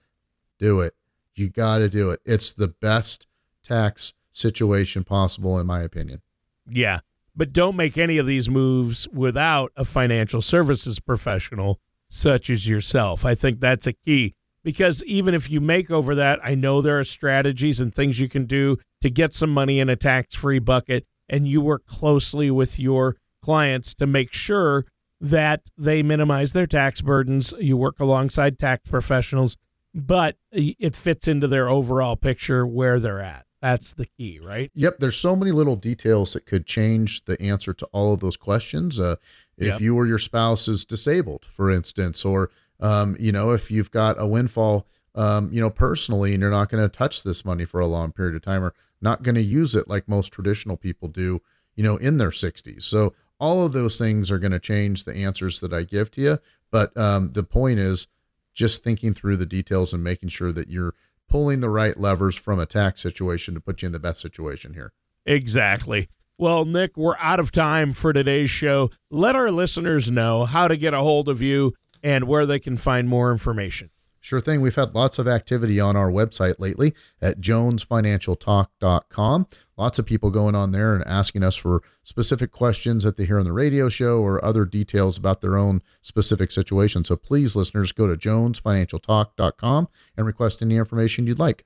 do 0.60 0.80
it. 0.80 0.94
You 1.34 1.48
got 1.48 1.78
to 1.78 1.88
do 1.88 2.10
it. 2.10 2.20
It's 2.24 2.52
the 2.52 2.68
best 2.68 3.26
tax 3.64 4.14
situation 4.30 5.02
possible, 5.02 5.58
in 5.58 5.66
my 5.66 5.80
opinion. 5.80 6.22
Yeah. 6.68 7.00
But 7.36 7.52
don't 7.52 7.76
make 7.76 7.98
any 7.98 8.18
of 8.18 8.26
these 8.26 8.48
moves 8.48 9.08
without 9.12 9.72
a 9.76 9.84
financial 9.84 10.40
services 10.40 11.00
professional 11.00 11.80
such 12.08 12.48
as 12.48 12.68
yourself. 12.68 13.24
I 13.24 13.34
think 13.34 13.60
that's 13.60 13.86
a 13.86 13.92
key 13.92 14.34
because 14.62 15.02
even 15.04 15.34
if 15.34 15.50
you 15.50 15.60
make 15.60 15.90
over 15.90 16.14
that, 16.14 16.40
I 16.42 16.54
know 16.54 16.80
there 16.80 16.98
are 16.98 17.04
strategies 17.04 17.80
and 17.80 17.94
things 17.94 18.18
you 18.18 18.28
can 18.28 18.46
do 18.46 18.78
to 19.02 19.10
get 19.10 19.34
some 19.34 19.50
money 19.50 19.78
in 19.78 19.88
a 19.88 19.96
tax 19.96 20.34
free 20.34 20.58
bucket, 20.58 21.06
and 21.28 21.46
you 21.46 21.60
work 21.60 21.86
closely 21.86 22.50
with 22.50 22.78
your 22.78 23.16
clients 23.42 23.94
to 23.94 24.06
make 24.06 24.32
sure 24.32 24.86
that 25.20 25.70
they 25.76 26.02
minimize 26.02 26.52
their 26.52 26.66
tax 26.66 27.02
burdens. 27.02 27.52
You 27.60 27.76
work 27.76 28.00
alongside 28.00 28.58
tax 28.58 28.88
professionals, 28.88 29.56
but 29.94 30.36
it 30.50 30.96
fits 30.96 31.28
into 31.28 31.46
their 31.46 31.68
overall 31.68 32.16
picture 32.16 32.66
where 32.66 32.98
they're 32.98 33.20
at. 33.20 33.44
That's 33.64 33.94
the 33.94 34.04
key, 34.04 34.38
right? 34.42 34.70
Yep. 34.74 34.98
There's 34.98 35.16
so 35.16 35.34
many 35.34 35.50
little 35.50 35.76
details 35.76 36.34
that 36.34 36.44
could 36.44 36.66
change 36.66 37.24
the 37.24 37.40
answer 37.40 37.72
to 37.72 37.86
all 37.92 38.12
of 38.12 38.20
those 38.20 38.36
questions. 38.36 39.00
Uh, 39.00 39.16
if 39.56 39.66
yep. 39.66 39.80
you 39.80 39.96
or 39.96 40.06
your 40.06 40.18
spouse 40.18 40.68
is 40.68 40.84
disabled, 40.84 41.46
for 41.46 41.70
instance, 41.70 42.26
or 42.26 42.50
um, 42.80 43.16
you 43.18 43.32
know, 43.32 43.52
if 43.52 43.70
you've 43.70 43.90
got 43.90 44.20
a 44.20 44.26
windfall, 44.26 44.86
um, 45.14 45.48
you 45.50 45.62
know, 45.62 45.70
personally, 45.70 46.34
and 46.34 46.42
you're 46.42 46.50
not 46.50 46.68
going 46.68 46.82
to 46.82 46.94
touch 46.94 47.22
this 47.22 47.42
money 47.42 47.64
for 47.64 47.80
a 47.80 47.86
long 47.86 48.12
period 48.12 48.34
of 48.34 48.42
time, 48.42 48.62
or 48.62 48.74
not 49.00 49.22
going 49.22 49.34
to 49.34 49.42
use 49.42 49.74
it 49.74 49.88
like 49.88 50.06
most 50.06 50.30
traditional 50.30 50.76
people 50.76 51.08
do, 51.08 51.40
you 51.74 51.82
know, 51.82 51.96
in 51.96 52.18
their 52.18 52.28
60s. 52.28 52.82
So 52.82 53.14
all 53.40 53.64
of 53.64 53.72
those 53.72 53.96
things 53.96 54.30
are 54.30 54.38
going 54.38 54.52
to 54.52 54.60
change 54.60 55.04
the 55.04 55.16
answers 55.16 55.60
that 55.60 55.72
I 55.72 55.84
give 55.84 56.10
to 56.10 56.20
you. 56.20 56.38
But 56.70 56.94
um, 56.98 57.32
the 57.32 57.42
point 57.42 57.78
is 57.78 58.08
just 58.52 58.84
thinking 58.84 59.14
through 59.14 59.38
the 59.38 59.46
details 59.46 59.94
and 59.94 60.04
making 60.04 60.28
sure 60.28 60.52
that 60.52 60.68
you're 60.68 60.94
pulling 61.28 61.60
the 61.60 61.68
right 61.68 61.98
levers 61.98 62.36
from 62.36 62.58
a 62.58 62.66
tax 62.66 63.00
situation 63.00 63.54
to 63.54 63.60
put 63.60 63.82
you 63.82 63.86
in 63.86 63.92
the 63.92 63.98
best 63.98 64.20
situation 64.20 64.74
here. 64.74 64.92
Exactly. 65.26 66.08
Well, 66.36 66.64
Nick, 66.64 66.96
we're 66.96 67.16
out 67.18 67.38
of 67.38 67.52
time 67.52 67.92
for 67.92 68.12
today's 68.12 68.50
show. 68.50 68.90
Let 69.10 69.36
our 69.36 69.50
listeners 69.50 70.10
know 70.10 70.44
how 70.44 70.68
to 70.68 70.76
get 70.76 70.92
a 70.92 70.98
hold 70.98 71.28
of 71.28 71.40
you 71.40 71.74
and 72.02 72.24
where 72.24 72.44
they 72.44 72.58
can 72.58 72.76
find 72.76 73.08
more 73.08 73.30
information. 73.30 73.90
Sure 74.20 74.40
thing. 74.40 74.60
We've 74.60 74.74
had 74.74 74.94
lots 74.94 75.18
of 75.18 75.28
activity 75.28 75.78
on 75.78 75.96
our 75.96 76.10
website 76.10 76.56
lately 76.58 76.94
at 77.20 77.40
jonesfinancialtalk.com. 77.40 79.46
Lots 79.76 79.98
of 79.98 80.06
people 80.06 80.30
going 80.30 80.54
on 80.54 80.70
there 80.70 80.94
and 80.94 81.04
asking 81.06 81.42
us 81.42 81.56
for 81.56 81.82
specific 82.02 82.52
questions 82.52 83.04
that 83.04 83.16
they 83.16 83.24
hear 83.24 83.38
on 83.38 83.44
the 83.44 83.52
radio 83.52 83.88
show 83.88 84.20
or 84.20 84.44
other 84.44 84.64
details 84.64 85.18
about 85.18 85.40
their 85.40 85.56
own 85.56 85.82
specific 86.00 86.52
situation. 86.52 87.04
So 87.04 87.16
please, 87.16 87.56
listeners, 87.56 87.92
go 87.92 88.06
to 88.06 88.16
jonesfinancialtalk.com 88.16 89.88
and 90.16 90.26
request 90.26 90.62
any 90.62 90.76
information 90.76 91.26
you'd 91.26 91.38
like. 91.38 91.64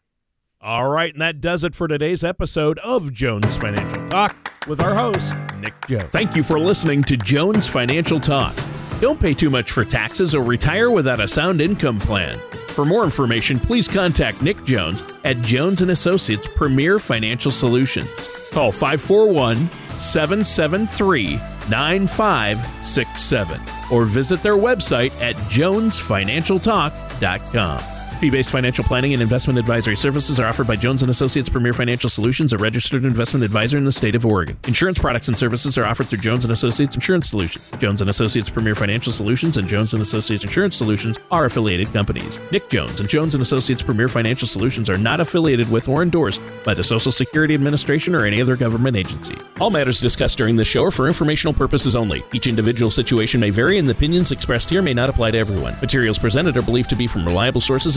All 0.61 0.89
right, 0.89 1.13
and 1.13 1.23
that 1.23 1.41
does 1.41 1.63
it 1.63 1.75
for 1.75 1.87
today's 1.87 2.25
episode 2.25 2.81
of 2.81 3.13
Jones 3.13 3.55
Financial 3.55 4.09
Talk 4.09 4.53
with 4.67 4.81
our 4.81 4.93
host, 4.93 5.37
Nick 5.61 5.75
Jones. 5.87 6.11
Thank 6.11 6.35
you 6.35 6.43
for 6.43 6.59
listening 6.59 7.05
to 7.05 7.17
Jones 7.17 7.69
Financial 7.69 8.19
Talk. 8.19 8.57
Don't 9.01 9.21
pay 9.21 9.35
too 9.35 9.51
much 9.51 9.71
for 9.71 9.85
taxes 9.85 10.35
or 10.35 10.43
retire 10.43 10.91
without 10.91 11.21
a 11.21 11.29
sound 11.29 11.61
income 11.61 12.01
plan. 12.01 12.37
For 12.79 12.85
more 12.85 13.03
information, 13.03 13.59
please 13.59 13.89
contact 13.89 14.41
Nick 14.41 14.63
Jones 14.63 15.03
at 15.25 15.41
Jones 15.41 15.83
and 15.83 15.91
Associates 15.91 16.47
Premier 16.47 17.01
Financial 17.01 17.51
Solutions. 17.51 18.29
Call 18.53 18.71
541 18.71 19.69
773 19.99 21.41
9567 21.69 23.61
or 23.91 24.05
visit 24.05 24.45
their 24.45 24.55
website 24.55 25.11
at 25.21 25.35
jonesfinancialtalk.com. 25.51 27.98
Fee-based 28.19 28.51
financial 28.51 28.83
planning 28.83 29.13
and 29.13 29.23
investment 29.23 29.61
advisory 29.61 29.95
services 29.95 30.41
are 30.41 30.47
offered 30.47 30.67
by 30.67 30.75
Jones 30.75 31.03
and 31.03 31.11
Associates 31.11 31.49
Premier 31.49 31.73
Financial 31.73 32.11
Solutions, 32.11 32.53
a 32.53 32.59
registered 32.59 33.05
investment 33.05 33.45
advisor 33.45 33.79
in 33.79 33.85
the 33.85 33.93
state 33.93 34.17
of 34.17 34.27
Oregon. 34.27 34.59
Insurance 34.67 34.99
products 34.99 35.29
and 35.29 35.39
services 35.39 35.79
are 35.79 35.85
offered 35.85 36.09
through 36.09 36.19
Jones 36.19 36.45
and 36.45 36.53
Associates 36.53 36.97
Insurance 36.97 37.31
Solutions. 37.31 37.71
Jones 37.79 38.01
and 38.01 38.11
Associates 38.11 38.51
Premier 38.51 38.75
Financial 38.75 39.13
Solutions 39.13 39.57
and 39.57 39.69
Jones 39.69 39.93
and 39.93 40.03
Associates 40.03 40.43
Insurance 40.43 40.75
Solutions 40.75 41.21
are 41.31 41.45
affiliated 41.45 41.93
companies. 41.93 42.41
Nick 42.51 42.69
Jones 42.69 42.99
and 42.99 43.09
Jones 43.09 43.37
and 43.37 43.43
Associates 43.43 43.85
Premier 43.85 44.09
Financial 44.09 44.49
Solutions 44.49 44.91
are 44.91 44.99
not 44.99 45.21
affiliated 45.21 45.71
with 45.71 45.89
or 45.89 46.03
endorsed 46.03 46.43
by 46.65 46.75
the 46.75 46.83
Social 46.83 47.13
Security 47.13 47.55
Administration 47.55 48.17
or 48.17 48.27
any 48.27 48.43
other 48.43 48.57
government 48.57 48.97
agency. 48.97 49.37
All 49.61 49.71
matters 49.71 50.01
discussed 50.01 50.39
during 50.39 50.57
this 50.57 50.67
show 50.67 50.83
are 50.83 50.91
for 50.91 51.07
informational 51.07 51.55
purposes 51.55 51.95
only. 51.95 52.25
Each 52.33 52.49
individual 52.49 52.91
situation 52.91 53.39
may 53.39 53.51
vary 53.51 53.79
and 53.79 53.87
the 53.87 53.93
opinions 53.93 54.33
expressed 54.33 54.71
here 54.71 54.83
may 54.83 54.93
not 54.93 55.09
apply 55.09 55.31
to 55.31 55.39
everyone. 55.39 55.77
Materials 55.81 56.19
presented 56.19 56.57
are 56.57 56.63
believed 56.63 56.91
to 56.91 56.97
be 56.97 57.07
from 57.07 57.25
reliable 57.25 57.61
sources 57.61 57.97